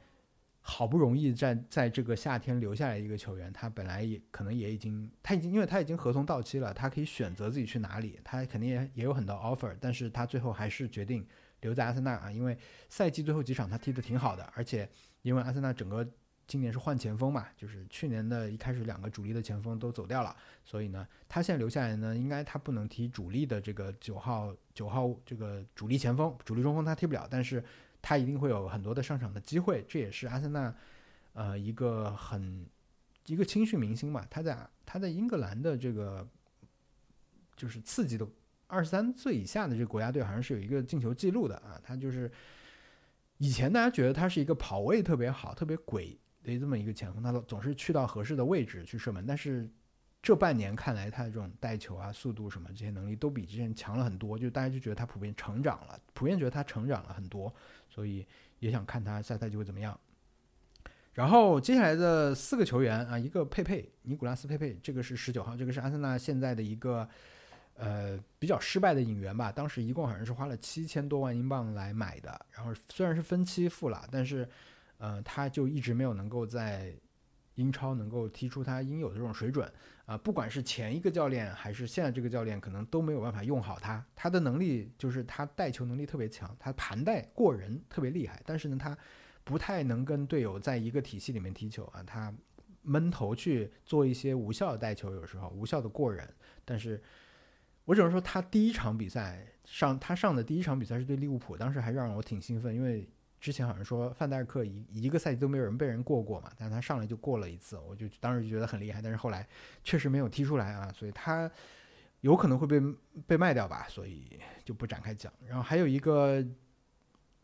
[0.70, 11.26] 好不容易在在这个夏天留下来一个球员，他本来也可能也已经他已经因为他已经合同到期了，他可以选择自己去哪里，他肯定也也有很多 offer，但是他最后还是决定
[11.62, 12.56] 留在阿森纳啊，因为
[12.88, 14.88] 赛季最后几场他踢得挺好的，而且
[15.22, 16.08] 因为阿森纳整个
[16.46, 27.60] 今年是换前锋嘛，就是去年的一开始两个主力的前锋都走掉了，所以呢，他现在留下来呢，应该他不能踢主力的这个九号九号这个主力前锋，主力中锋他踢不了，但是。
[28.03, 30.74] 他一定会有很多的上场的机会，这也是阿森纳，
[31.32, 32.66] 呃，一个很
[33.26, 34.26] 一个青训明星嘛。
[34.30, 36.26] 他在他在英格兰的这个
[37.57, 38.26] 就是刺激的
[38.66, 41.80] 二十三岁以下的这个国家队，好像是有一个进球记录的啊。
[41.82, 42.30] 他就是
[43.38, 49.68] 以前大家觉得他是一个跑位特别好、特别鬼的这么一个前锋，他总是去到合适的位置去射门，但是。
[50.22, 57.50] 这半年看来，他的这种带球啊、速度什么这些能力都比之前强了很多，就大家就觉得他普遍成长了，普遍觉得他成长了很多，
[57.88, 58.26] 所以
[58.58, 59.98] 也想看他下赛季会怎么样。
[61.14, 67.08] 然后接下来的四个球员啊，一个佩佩，尼古拉斯佩佩，这个是十九号，这个是阿森纳现在的一个
[67.74, 74.46] 呃比较失败的引援吧，当时一共好像是花了七千多万英镑来买的，然后虽然是分期付了，但是
[74.98, 76.94] 呃他就一直没有能够在。
[77.56, 79.70] 英超能够踢出他应有的这种水准
[80.11, 84.04] 啊，不管是前一个教练还是现在这个教练，可能都没有办法用好他。
[84.16, 88.98] 他的能力就是他带球能力特别强，他盘带过人特别厉害，但是呢，他
[89.44, 92.02] 不太能跟队友在一个体系里面踢球啊。
[92.02, 92.34] 他
[92.82, 96.28] 闷头去做一些无效的带球，有时候无效的过人。
[96.64, 97.00] 但是
[97.84, 103.08] 我只能说，他第一场比赛上他上的第一场比赛是对利物浦，当时还让我挺兴奋，因为。
[103.41, 109.49] 之前好像说范戴克一一个赛季都没有人被人过过嘛，但是他上来就过了一次，我就当时就觉得很厉害，但是后来
[109.82, 111.51] 确实没有踢出来啊，所以他
[112.20, 112.78] 有可能会被
[113.26, 115.32] 被卖掉吧，所以就不展开讲。
[115.47, 116.45] 然后还有一个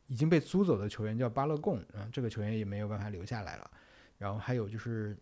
[0.07, 3.71] 已经被租走的球员叫巴勒贡，啊，这个球员也没有办法留下来了。
[4.19, 5.17] 然后还有就是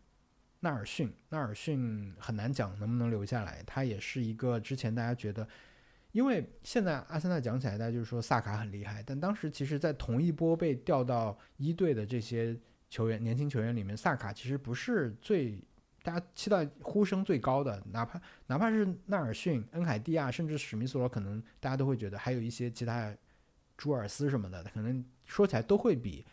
[0.59, 5.47] 纳尔逊，纳尔逊很难讲能不能留下来，他也是一个之前大家觉得。
[6.15, 12.57] 因为现在阿森纳讲起来，大家就是说萨卡很厉害，但当时其实，在同一波被调到一队的这些
[12.89, 15.61] 球员、年轻球员里面，萨卡其实不是最
[16.05, 23.13] 大家期待呼声最高的，哪怕哪怕是纳尔逊、恩海蒂亚，甚至史密斯罗，可能大家都会觉得还有一些其他
[23.77, 26.25] 朱尔斯什么的，可能说起来都会比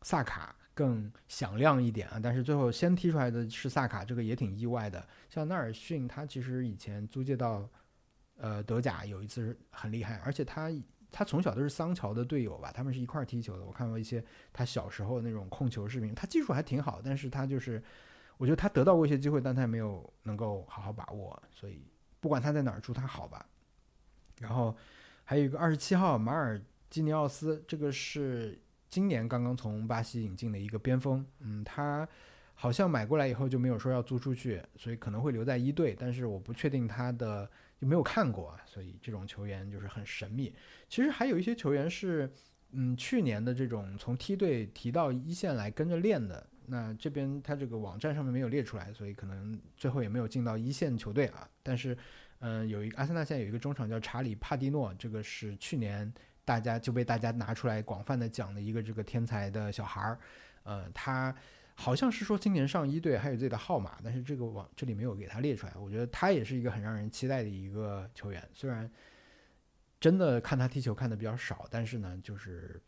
[0.00, 2.18] 萨卡更响亮一点啊。
[2.18, 5.06] 但是最后先踢出来的是萨卡，这个也挺意外的。
[5.28, 7.68] 像纳尔逊，他其实以前租借到。
[8.38, 10.70] 呃，德甲有一次是很厉害，而且他
[11.10, 13.64] 他从小都是桑乔的队友吧，他们是一块儿踢球的。
[13.64, 17.82] 我看过一些他小时候那种控球视频，他技术还挺好，但是他就是，
[18.36, 21.42] 我觉得他得到过一些机会，但他也没有能够好好把握。
[21.50, 21.82] 所以
[22.20, 23.44] 不管他在哪儿，祝他好吧。
[24.38, 24.76] 然后
[25.24, 28.56] 还有一个二十七号马尔基尼奥斯，这个是
[28.88, 32.08] 今年刚刚从巴西引进的一个边锋，嗯，他
[32.54, 37.50] 好像买过来以后就没有说要租出去，所以可能会留在一队，但是我不确定他的。
[37.80, 40.54] 就没有看过啊，所以这种球员就是很神秘。
[40.88, 42.30] 其实还有一些球员是，
[42.72, 46.44] 嗯，去年的这种从梯队提到一线来跟着练的。
[46.66, 51.48] 那这边他这个网站上面没有列出来，所以可能最后也没有进到一线球队啊。
[51.62, 51.96] 但是，
[52.40, 56.12] 嗯，有一阿森纳现在有一个中场叫查理帕蒂诺，这个是去年
[56.44, 60.18] 大家就被大家拿出来广泛的讲的一个这个天才的小孩儿，
[60.64, 61.34] 呃，他。
[61.80, 65.72] 好像是说今年上一队还有自己的号码，但是这个网这里没有给他列出来。
[65.76, 68.90] 我觉得他也是一个很让人期待的一个球员，虽然
[70.00, 72.82] 真的看他踢球看的比较少，但是呢，就是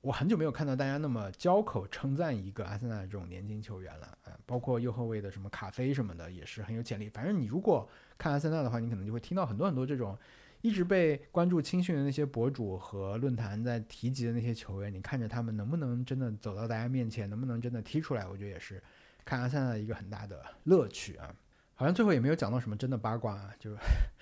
[0.00, 7.08] 我很久没有看到大家那么交口称赞一个阿森纳这种年轻球员了啊，包括右后卫的什么卡菲什么的也是很有潜力。
[7.08, 10.18] 反正你如果看阿森纳的话，你可能就会听到很多很多这种。
[10.60, 18.26] 一直被关注青训的那些博主和论坛在提及的那些球员，你看着他们能不能真的走到大家面前，能不能真的踢出来？
[18.26, 18.82] 我觉得也是
[19.24, 21.34] 看阿森纳的一个很大的乐趣啊。
[21.74, 23.70] 好像最后也没有讲到什么真的八卦，啊，就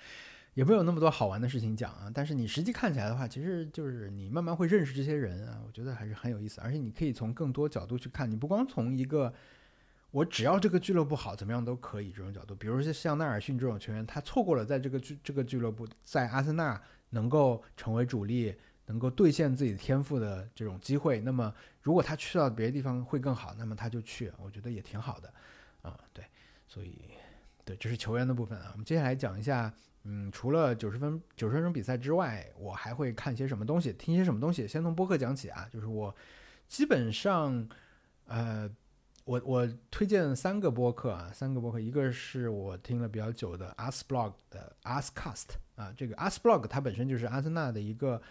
[0.53, 2.11] 也没有那么多好玩的事情讲啊。
[2.13, 6.61] 但是你实际看起来的话，其实就是你慢慢会认识这些人啊，我觉得还是很有意思。
[6.61, 9.33] 而且你可以从更多角度去看，你不光从一个。
[10.17, 12.11] 我只要这个俱乐部好，怎么样都可以。
[12.11, 18.55] 这种角度，比如说像纳尔逊这种球员，他错过了在这个俱这个俱乐部，在阿森纳能够成为主力，
[18.87, 21.19] 能够兑现自己天赋的这种机会。
[21.21, 21.53] 那么，
[21.83, 25.31] 如果他去到别的地方会更好，那么他就去，我觉得也挺好的。
[25.83, 26.25] 啊，对，
[26.67, 26.97] 所以，
[27.63, 28.69] 对，这是球员的部分啊。
[28.71, 34.67] 我们接下来讲一下，嗯，除了九十分九十分钟比赛之外，我还会看些什么东西，听些什么东西。
[34.67, 36.15] 先从播客讲起啊，就是我
[36.67, 37.69] 基本上，
[38.25, 38.67] 呃。
[39.27, 48.21] 我我推荐三个播客啊，三个播客，一个是我听了比较久的 Asblog 的 Ascast 啊，这个 Asblog 它本身就是阿森纳的一个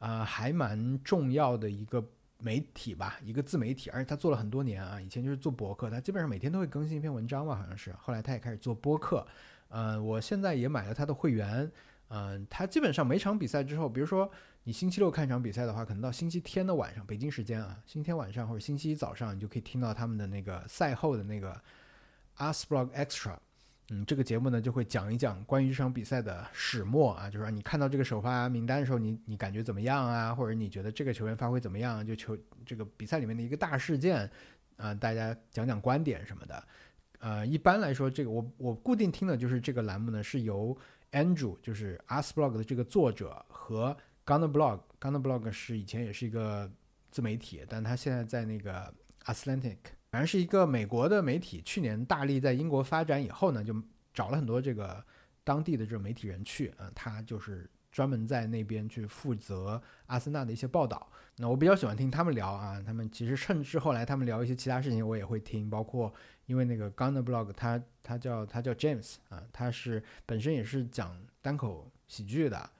[0.00, 2.04] 啊还蛮重要的一个
[2.38, 5.00] 媒体吧，一个自媒体，而且他做了很多年啊。
[5.00, 7.92] 以前就是做博客，他基本上每天都会更新一篇文章吧，好像是。
[7.92, 9.24] 后来他也开始做播客，
[9.68, 11.70] 呃，我现在也买了他的会员，
[12.08, 14.28] 嗯，他基本上每场比赛之后，比如说
[14.64, 21.60] 你星期六看场比赛的话，可能到星期天的晚上，北京时间啊，星期天晚上或者星期一早上，你就可以听到他们的那个赛后的那个
[22.36, 23.36] Asblog Extra。
[23.88, 30.32] 嗯，这个节目呢就会讲一讲关于这场比赛的始末啊，就是说你看到这个首发名单的时候，你你感觉怎么样啊？
[30.32, 32.06] 或者你觉得这个球员发挥怎么样？
[32.06, 34.30] 就球这个比赛里面的一个大事件
[34.76, 36.64] 啊，大家讲讲观点什么的。
[37.18, 40.76] 呃，一般来说，这个我我固定听的就是这个栏目呢，是由
[41.10, 46.70] Andrew，就是 Asblog 的这个作者和 Gunner Blog，Gunner Blog 是以前也是一个
[47.10, 48.92] 自媒体，但他现在在那个
[49.24, 49.78] Atlantic。
[50.10, 53.74] 反正是一个美国的媒体，去年大力在英国发展以后呢，就
[54.12, 55.02] 找了很多这个
[55.42, 61.10] 当地的这种媒体人去，嗯，他就是专门在那边去负责阿森纳的一些报道。
[61.38, 66.12] 那我比较喜欢听他们聊啊，他们其实甚至后来他们聊一些其他事情，我也会听，包括
[66.44, 72.70] 因为那个 Gunner Blog，他他叫他叫 James 啊，他是本身也是讲单口喜剧的。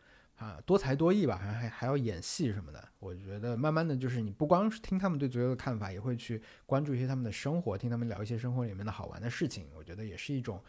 [0.42, 2.88] 啊，多才多艺吧，还还还要演戏什么的。
[2.98, 9.66] 我觉得慢慢的就是你不光是听他们对足球的看法，也会去关注一些他们的生活，听他们聊一些生活里面的好玩的事情。
[9.76, 10.60] 我觉得也是一种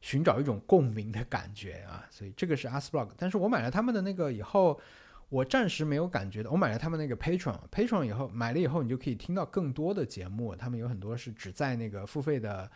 [0.00, 2.04] 寻找一种共鸣的感觉啊。
[2.10, 4.80] 所以这个是 Asblog，但是我买了他们的那个以后，
[5.28, 6.50] 我暂时没有感觉的。
[6.50, 10.56] 我买了他们那个 Patron，Patron 以后买了以后，你就可以听到更多的节目。
[10.56, 12.68] 他们有很多是只在那个付费的。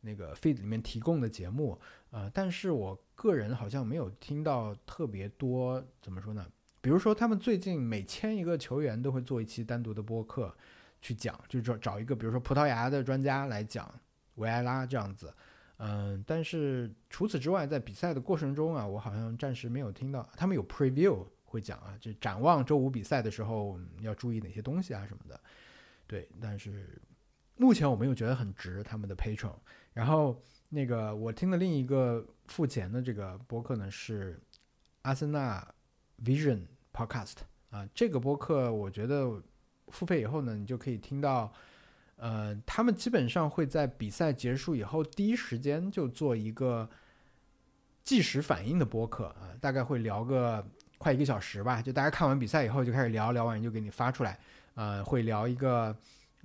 [0.00, 1.78] 那个 feed 里面提供的节目，
[2.10, 6.46] 呃，但是我个人好像没有听到特别多，怎么说呢？
[6.80, 10.56] 比如说他们最近每签一个球员都会做一期单独的播客
[11.00, 13.92] 去讲，就找找一个比如说葡萄牙的专家来讲
[14.36, 15.34] 维埃拉这样子，
[15.78, 25.38] 嗯，但是除此之外，在比赛的过程中啊，我好像暂时没有听到他们有 preview 会讲啊，就展望周五比赛的时候要注意哪些东西啊什么的，
[26.06, 26.96] 对，但是
[27.56, 29.52] 目前我没有觉得很值他们的 patron。
[29.98, 34.40] 然后那个我听的另一个付钱的这个播客呢是
[35.02, 35.66] 阿森纳
[36.24, 36.60] Vision
[36.92, 37.38] Podcast
[37.70, 39.42] 啊，这个播客我觉得
[39.88, 41.52] 付费以后呢，你就可以听到，
[42.14, 46.88] 呃，他们基本上会在比赛结束以后第一时间就做一个
[48.04, 50.64] 即时反应的播客啊，大概会聊个
[50.96, 54.38] 快一个小时吧，就大家看完比赛以后就开始聊聊完就给你发出来，
[54.74, 55.92] 呃，会聊一个。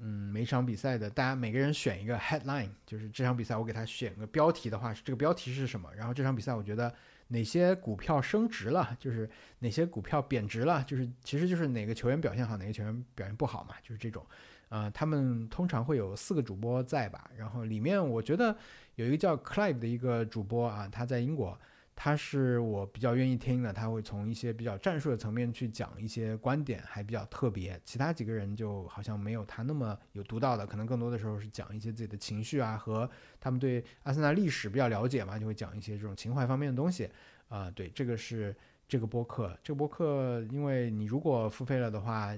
[0.05, 5.89] 嗯，每场比赛的大家每个人选一个 headline，就是这场比赛我给他选个标题的话，是这个标题是什么？
[5.95, 6.93] 然后这场比赛我觉得
[7.29, 9.29] 哪些股票升值了，就是
[9.59, 14.25] 哪些股票贬值了，就是其实就是哪个球员表现好，哪个球员表现不好嘛，就是这种。
[14.67, 17.31] 呃，他们通常会有四个主播在吧？
[17.37, 18.53] 然后里面我觉得
[18.95, 21.57] 有一个叫 Clive 的一个主播啊，他在英国。
[21.95, 27.79] 他是我比较愿意听的，他会从一些比较战术的层面去讲一些观点，还比较特别。
[27.85, 37.09] 其他几个人就好像没有他那么有独到的，可能更多的时候是讲一些自己的情绪啊，和他们对阿森纳历史比较了解嘛，就会讲一些这种情怀方面的东西。
[37.47, 38.55] 啊，对，这个是
[38.87, 42.35] 这个播客，这个播客，因为你如果付费了的话，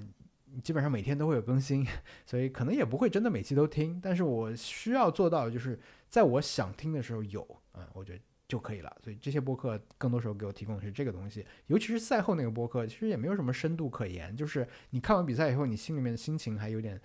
[0.62, 1.86] 基本上每天都会有更新，
[2.26, 3.98] 所以可能也不会真的每期都听。
[4.02, 5.80] 但是我需要做到的，就是
[6.10, 8.20] 在我想听的时候有，嗯，我觉得。
[8.48, 17.00] 就可以了，所以这些播客更多时候给我提供的是这个东西，尤其是赛后那个播客，其实也没有什么深度可言，就是你看完比赛以后，你心里面的心情还有点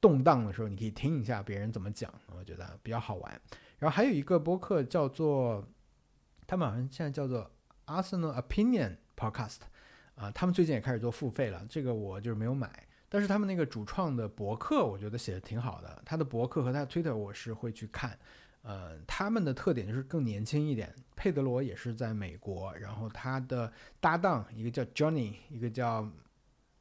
[0.00, 3.40] 动荡的时候，你可以听一下别人怎么讲，我觉得比较好玩。
[3.78, 5.66] 然后还有一个播客叫做，
[6.46, 7.50] 他们好像现在叫做
[7.86, 9.58] Arsenal Opinion Podcast，
[10.14, 18.16] 啊，他们最近也开始做付费了，这个我就是没有买，但是他们那个主创的博客，我觉得写的挺好的，他的博客和他的 Twitter 我是会去看。
[18.62, 20.94] 呃，他们的特点就是更年轻一点。
[21.16, 26.08] 佩德罗也是在美国，然后他的搭档一个叫 Johnny，一个叫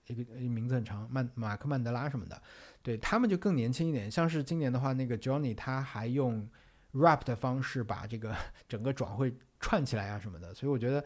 [0.08, 2.42] 一个名字很长，曼马克曼德拉什么的，
[2.84, 4.12] 对他们就更年轻一点。
[4.12, 6.48] 像是今年的话，那个 Johnny 他还用
[6.92, 8.36] rap 的方式把这个
[8.70, 10.54] 整个转会串起来啊什么的。
[10.54, 11.04] 所以我觉得，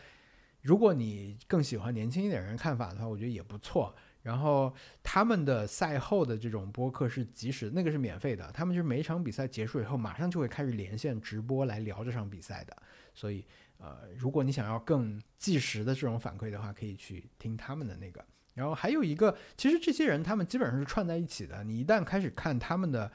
[0.62, 3.96] 如果你更喜欢年轻一点人看法的话，我觉得也不错。
[4.24, 8.52] 然后他们的赛后的这种播客是即时，那个是免费的。
[8.52, 12.78] 他们就是每一场比赛结束以后，马上就会开始连线直播来聊这场比赛的。
[13.16, 13.44] 所以，
[13.78, 18.24] 呃，如果你想要更即时的这种反馈的话，可以去听他们的那个。
[18.54, 21.64] 然后还有一个，其实这些人他们基本上是串在一起的。
[21.64, 23.12] 你一旦开始看他们的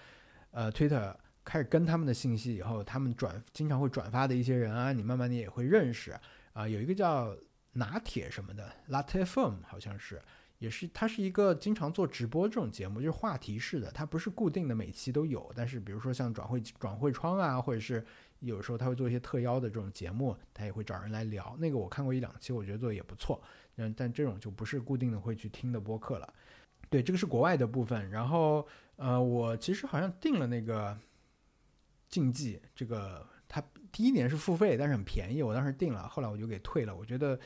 [0.50, 6.18] 呃 Twitter，开始跟他们的信息以后，他们转经常会转发的一些人啊，你慢慢的也会认识
[6.52, 6.66] 啊。
[6.66, 7.36] 有一个叫
[7.74, 10.20] 拿铁什么的，Latte Firm 好像是。
[10.58, 15.52] 也是，它是一个经常做直播这种节目，就是话题式的，它不是固定的每期都有。
[15.54, 18.04] 但是比如说像转会转会窗啊，或者是
[18.40, 21.54] 有时候他会做一些特邀的这种节目，他也会找人来聊。
[21.58, 23.40] 那个我看过一两期，我觉得做的也不错。
[23.76, 26.34] 嗯，但这种就不是固定的会去听的播客了。
[26.88, 28.08] 对，这个是国外的部分。
[28.10, 30.96] 然后呃，我其实好像订了那个
[32.08, 36.96] 竞技，这个它第一年是付费，但是很便宜，我当时订了，后来我就给退了。
[36.96, 37.38] 我觉得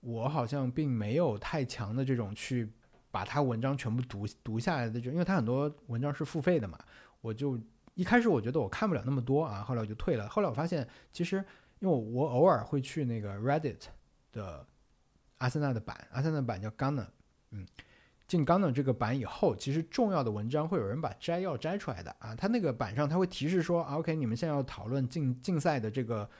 [0.00, 2.70] 我好像并没有太强的这种去
[3.10, 6.78] 把它文章全部读读下来的，就因为它很多文章是付费的嘛，
[7.20, 7.58] 我就
[7.94, 10.28] 一开始我觉得我看不了那么多啊，后来我就退了。
[10.28, 11.36] 后来我发现其实
[11.78, 13.82] 因为我偶尔会去那个 Reddit
[14.32, 14.66] 的
[15.38, 17.06] 阿森纳的版，阿森纳版叫 Gunner，
[17.50, 17.66] 嗯。
[18.26, 22.32] 进刚的这个版以后，其实重要的文章会有人把摘要摘出来的啊。
[22.32, 26.30] 他那个版上他会提示说，OK，你们现在要讨论竞竞赛的这个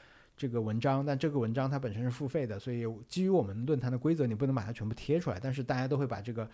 [0.41, 5.39] 这个文章，但这个文章它本身是付费的，所以基于我们论坛的规则，你不能把它全部贴出来。
[5.39, 6.51] 但是大家都会把这个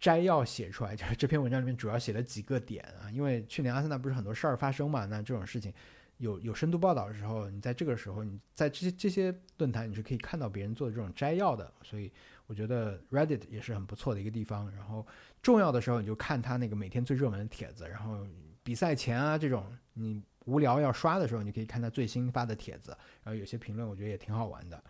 [0.00, 3.08] 摘要写出来， 就是这篇文章里面主要写了几个点啊。
[3.12, 5.72] 因为去年阿森纳不是很多事儿发生嘛，那这种事情
[6.16, 12.10] 有有深度报道的时候，你在这个时候你在这些这些论坛你是可以看到别人做的这种摘要的，所以。
[12.48, 14.72] 我觉得 Reddit 也是很不错的一个地方。
[14.74, 15.06] 然后
[15.42, 17.86] 重要的时候你就看他那个每天最热门的帖子。
[17.86, 18.26] 然后
[18.62, 22.96] 比赛前啊这种你无聊要刷的时候，你可以看他最新发的帖子。
[23.22, 24.82] 然后有些评论我觉得也挺好玩的。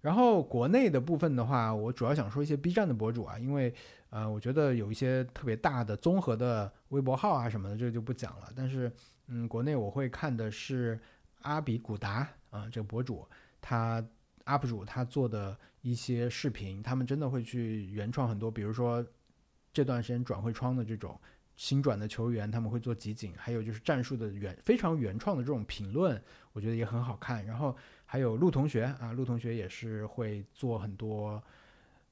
[0.00, 3.72] 然后国内的部分的话，我主要想说一些 B 站的博主啊，因为
[4.10, 8.52] 呃我觉得有一些特别大的综合的微博号啊什么的，这个就不讲了。
[8.56, 8.90] 但是
[9.28, 10.98] 嗯，国内我会看的是
[11.42, 13.28] 阿比古达啊这个博主，
[13.60, 14.04] 他
[14.46, 15.56] UP 主他做的。
[15.82, 19.04] 一些视频，他们真的会去原创很多，比如说
[19.72, 21.20] 这段时间转会窗的这种
[21.62, 26.20] 新转的球员，他们会做集锦，还有就是战术的原非常原创的这种评论，
[26.52, 27.46] 我觉得也很好看。
[27.46, 31.40] 然后还有陆同学啊，陆同学也是会做很多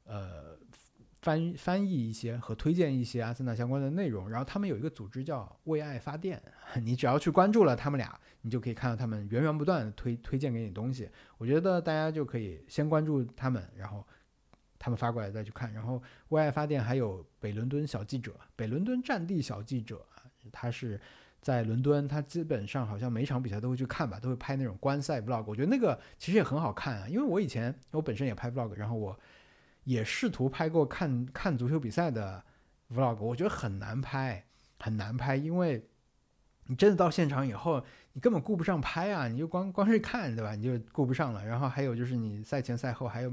[0.04, 0.56] 呃
[1.20, 4.30] 翻翻译一些和推荐一些阿森纳相关的内容。
[4.30, 6.40] 然后他们有一个组织叫为爱发电，
[6.80, 8.16] 你只要去关注了他们俩。
[8.42, 14.02] 你就可以看到他们源源不断的推推荐给你东西，我觉得大家就可以先关注他们，然后
[14.80, 15.72] 他们发过来再去看。
[15.72, 21.00] 然后为爱发电还有北伦敦小记者，北伦敦战地小记者啊，他是
[21.40, 25.44] 在伦敦，他基本上好像每场比赛都会去看吧，都会拍那种观赛 vlog。
[25.46, 29.16] 我觉得那个其实也很好看啊，因为我以前我本身也拍 vlog，然后我
[29.84, 32.42] 也试图拍过看看足球比赛的
[32.90, 34.44] vlog，我觉得很难拍，
[34.80, 35.86] 很难拍，因为
[36.66, 37.84] 你真的到现场以后。
[38.12, 40.56] 你根本顾不上拍啊，你就光光是看，对吧？
[40.56, 41.46] 你就顾不上了。
[41.46, 43.32] 然后还有就是你赛前赛后还有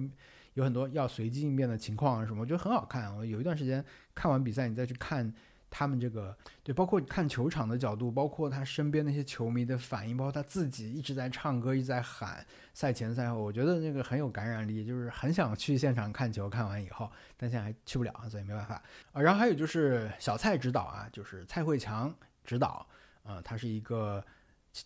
[0.57, 3.15] 有很多要随机应变的情况什么，我觉得很好看。
[3.15, 3.83] 我有一段时间
[4.15, 5.31] 看完比赛，你再去看
[5.69, 12.43] 他们这个，对，包括看球场的角度，包括他身边那些球迷的反应，包括他自己一直在唱歌，一直在喊
[12.73, 16.49] 赛前赛后，我觉得那个很有感染力，就是很想去现场看球。
[16.49, 18.81] 看完以后，但现在还去不了，所以没办法
[19.11, 19.21] 啊。
[19.21, 22.11] 然后还有就是小蔡指导啊，就是蔡慧强
[22.43, 22.83] 指导
[23.21, 24.25] 啊，他是一个。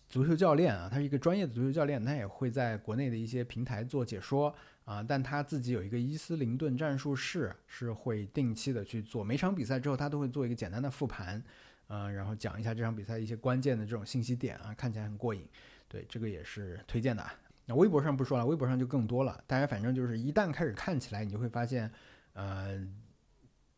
[0.08, 4.54] 足球教练啊，他是一个专业的足球教练，他也会在国内的一些平台做解说
[4.84, 5.02] 啊。
[5.02, 11.42] 但他自己有一个伊斯林顿战术室，是会定期的去做每场比赛之后，他都会做一个简单的复盘，
[11.88, 15.46] 嗯，然后讲一下这场比赛一些关键的这种信息点啊，看起来很过瘾。
[15.88, 17.32] 对，这个也是推荐的啊。
[17.66, 19.42] 那微博上不说了，微博上就更多了。
[19.46, 21.90] 大家反正就是一旦开始看起来，你就会发现，
[22.32, 22.80] 呃，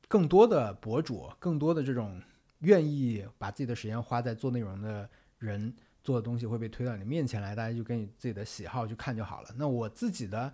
[0.09, 2.21] 更多的博主，更多的这种
[2.61, 5.75] 愿意把自己的时间花在做内容的人。
[6.05, 9.49] 做的东西会被推到你面前来，大家就跟你自己的喜好去看就好了。
[9.57, 10.53] 那我自己的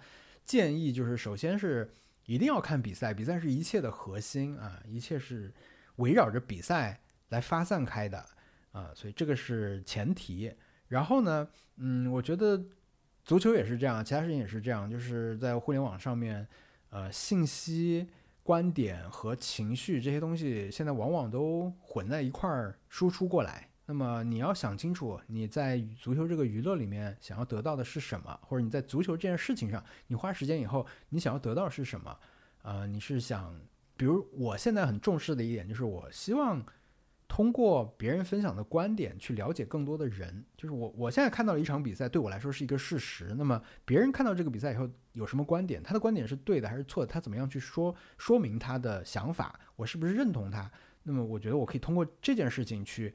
[0.50, 1.88] 建议就是，首先是
[2.26, 5.54] 一定要看比赛，比赛是一切的核心啊，一切是
[5.98, 8.18] 围绕着比赛来发散开的
[8.72, 10.52] 啊，所以这个是前提。
[10.88, 12.60] 然后呢，嗯，我觉得
[13.24, 16.44] 足球也是这样，其他事情也是这样，就是在互联网上面，
[16.88, 18.08] 呃，信息、
[18.42, 23.69] 观点和情绪这些东西，现在往往都混在一块儿输出过来。
[23.90, 32.16] 那么你要想清楚，你在足球这个娱乐里面想要得到的是什么，或者你在足球这件事情上，你花时间以后，你想要得到是什么？
[32.62, 33.52] 呃，你是想，
[33.96, 36.64] 比如我现在很重视的一点就是，我希望
[37.26, 40.44] 通过别人分享的观点去了解更多的人。
[40.56, 43.34] 就是我我现在看到了一场比赛，对我来说是一个事实。
[43.36, 45.82] 那么别人看到这个比赛以后有什么观点？
[45.82, 47.12] 他的观点是对的还是错的？
[47.12, 49.58] 他怎么样去说说明他的想法？
[49.74, 50.70] 我是不是认同他？
[51.02, 53.12] 那么我觉得我可以通过这件事情去。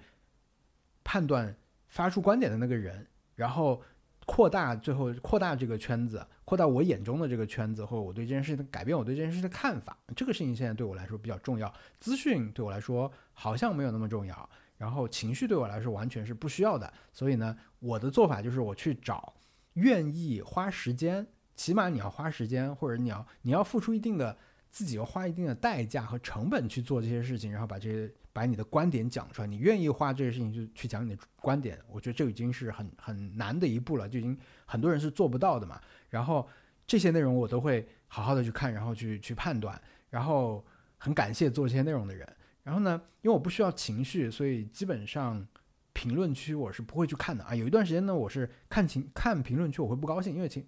[1.06, 1.56] 判断
[1.88, 3.82] 发出观点的那个人，然后
[4.26, 11.72] 扩大最后扩大这个圈子，扩大我眼中的这个圈子，或者我对这件事情的改变，我对这件事的看法，这个事情现在对我来说比较重要。
[11.99, 16.91] 资讯对我来说好像没有那么重要，然后情绪对我来说完全是不需要的。
[17.14, 19.36] 所以呢，我的做法就是我去找
[19.74, 24.36] 愿意花时间，起码你要花时间，或者你要你要付出一定的
[24.76, 28.11] 自己要花一定的代价和成本去做这些事情，然后把这些。
[28.36, 35.80] 把你的观点讲出来，你愿意花这些事情就去讲你的观点，我觉得这已经是很很难的一步了，就已经很多人是做不到的嘛。
[36.09, 36.45] 然后
[36.86, 39.82] 这些内容我都会好好的去看，然后去去判断。
[40.09, 40.61] 然后
[40.97, 42.28] 很感谢做这些内容的人。
[42.61, 45.47] 然后呢，因为我不需要情绪，所以基本上
[45.93, 47.55] 评论区我是不会去看的啊。
[47.55, 50.67] 有一段时间呢，我是看情看评论区我会不高兴，因为情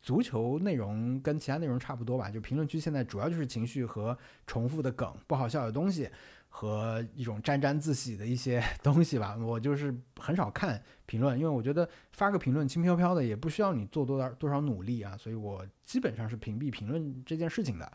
[0.00, 6.08] 足球内容跟其他内容差不多吧，就评论区现在主要就是情绪和重复的梗、不好笑的东西
[6.48, 9.36] 和一种沾沾自喜的一些 东西吧。
[9.36, 17.92] 我就是很少看评论，因为我觉得发个评论轻飘飘的，也不需要你做多少多少努力啊，所以我基本上是屏蔽评论这件事情的。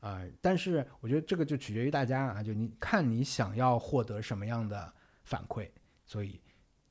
[0.00, 4.92] 啊，但是我觉得这个就取决于大家啊，就你看你想要获得什么样的
[5.22, 5.68] 反馈，
[6.04, 6.40] 所以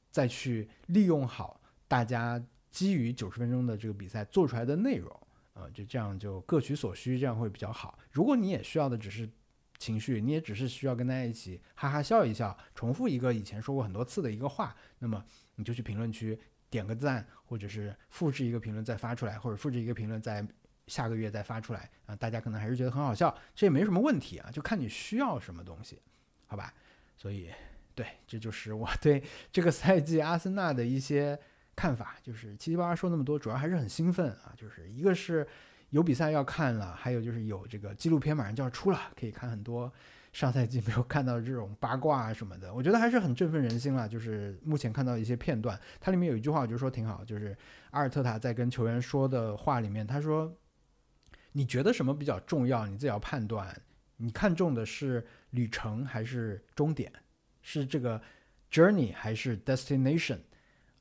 [0.10, 1.60] 再去利用好
[1.90, 2.42] 大家
[2.72, 5.16] 基于九十分钟的这个比赛做出来的内容，
[5.54, 8.00] 呃，就这样就各取所需，这样会比较好。
[8.12, 9.30] 如果你也需要的只是
[9.78, 15.24] 情绪，你也只是需要跟大家一起哈哈笑一笑，重复一个以前说过很多次的一个话，那么
[15.56, 20.44] 你就去评论区点个赞，或者是复制一个评论再发出来，或者复制一个评论再。
[20.88, 26.02] 下个月再发出来啊，大家可能还是觉得很好笑，这也没什么问题啊，就看你需要什么东西，
[26.48, 26.74] 好吧？
[27.16, 27.50] 所以，
[27.96, 31.40] 对，这就是我对这个赛季阿森纳的一些
[31.76, 35.48] 看法，就是七七八八说那么多，主要还是很兴奋啊，就是一个是
[35.90, 39.92] 有比赛要看了，还有就是有这个纪录片马上就要出了，可以看很多
[40.34, 44.08] 上赛季没有看到的这种八卦啊什么的，我觉得还是很振奋人心了。
[44.08, 47.58] 就是目前看到一些片段，它里面有一句话，我就说挺好，就是
[47.92, 50.56] 阿尔特塔在跟球员说的话里面，他说。
[51.54, 52.88] 你觉得什么比较重要？
[52.88, 53.78] 你自己要判断。
[54.16, 57.12] 你看重的是旅程还是终点？
[57.62, 58.22] 是这个
[58.72, 60.38] journey 还是 destination？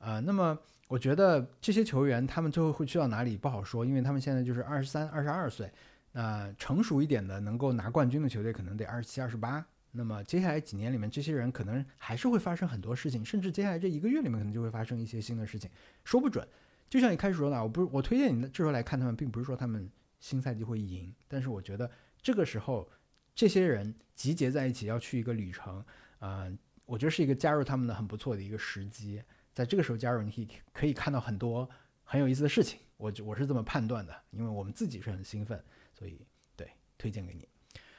[0.01, 5.71] 啊，那么我觉得这些球员他们最后会去到哪里不好说，因为他们现在就是二十三、二十二岁。
[6.11, 9.65] 那成熟一点的能够拿冠军的球队可能得二十七、二十八。
[9.91, 15.69] 那么接下来几年里面，这些人可能还是会发生很多事情，甚至接下来这一个月里面可能就会发生一些新的事情，
[16.03, 16.45] 说不准。
[16.89, 19.89] 就像你开始说的，我不是我推荐你的这时候来看他们，并不是说他们。
[20.21, 21.89] 新赛季会赢，但是我觉得
[22.21, 22.87] 这个时候
[23.33, 25.83] 这些人集结在一起要去一个旅程，
[26.19, 26.47] 啊，
[26.85, 29.19] 我觉得是一个加入他们的很不错的一个时机。
[29.53, 31.69] 在这个时候加入，你可以可以看到很多
[32.03, 32.79] 很有意思的事情。
[32.97, 36.25] 我我是这么判断的，因为我们自己是很兴奋，所以
[36.55, 37.47] 对推荐给你。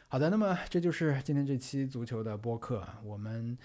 [0.09, 3.59] 好的，那么这就是今天这期足球的播客，我们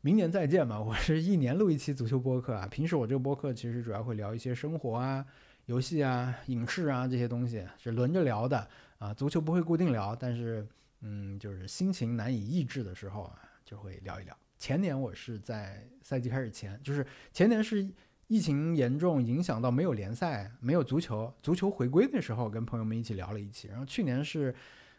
[0.00, 0.80] 明年再见吧。
[0.80, 5.26] 我是一年录一期足球播客啊，平时我这个播客其实主要会聊一些生活啊。
[5.66, 8.66] 游戏啊、影视啊这些东西是轮着聊的
[8.98, 10.66] 啊，足球不会固定聊，但是
[11.02, 14.34] 嗯，就是心情难以抑制的时候啊，就会聊一聊。
[14.58, 17.88] 前年我是在赛季开始前，就是前年是
[18.26, 23.68] 疫情严重影响到没有联赛、没有足球，足球回归的时候，跟朋友们一起聊了一期。
[23.68, 24.54] 然后去年是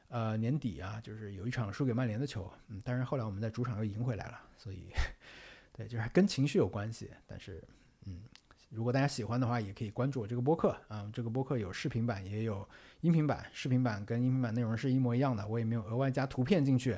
[0.08, 4.86] 呃年底啊，就是有一场输给曼联的球，嗯，但是后来我们在主场又赢回来了，所以
[5.74, 7.64] 对，就是跟情绪有关系，但是
[8.06, 8.22] 嗯。
[8.72, 11.10] 如果大家喜欢的话，也可以关注我这个播客啊。
[11.12, 12.70] 这个播客有视频版，也有
[13.02, 13.44] 音频版。
[13.52, 16.96] 视频版跟音频版内容是一模一样的，我也没有额外加图片进去。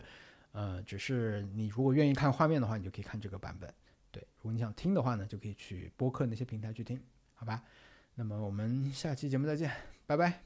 [0.52, 3.74] 呃，只是你如果愿意看画面的话，你就可以看这个版本。
[4.12, 7.02] 对，如果你想听的话呢，就可以去播客那些平台去听，
[7.34, 7.64] 好吧？
[8.16, 9.72] 那么我们下期节目再见，
[10.06, 10.42] 拜拜。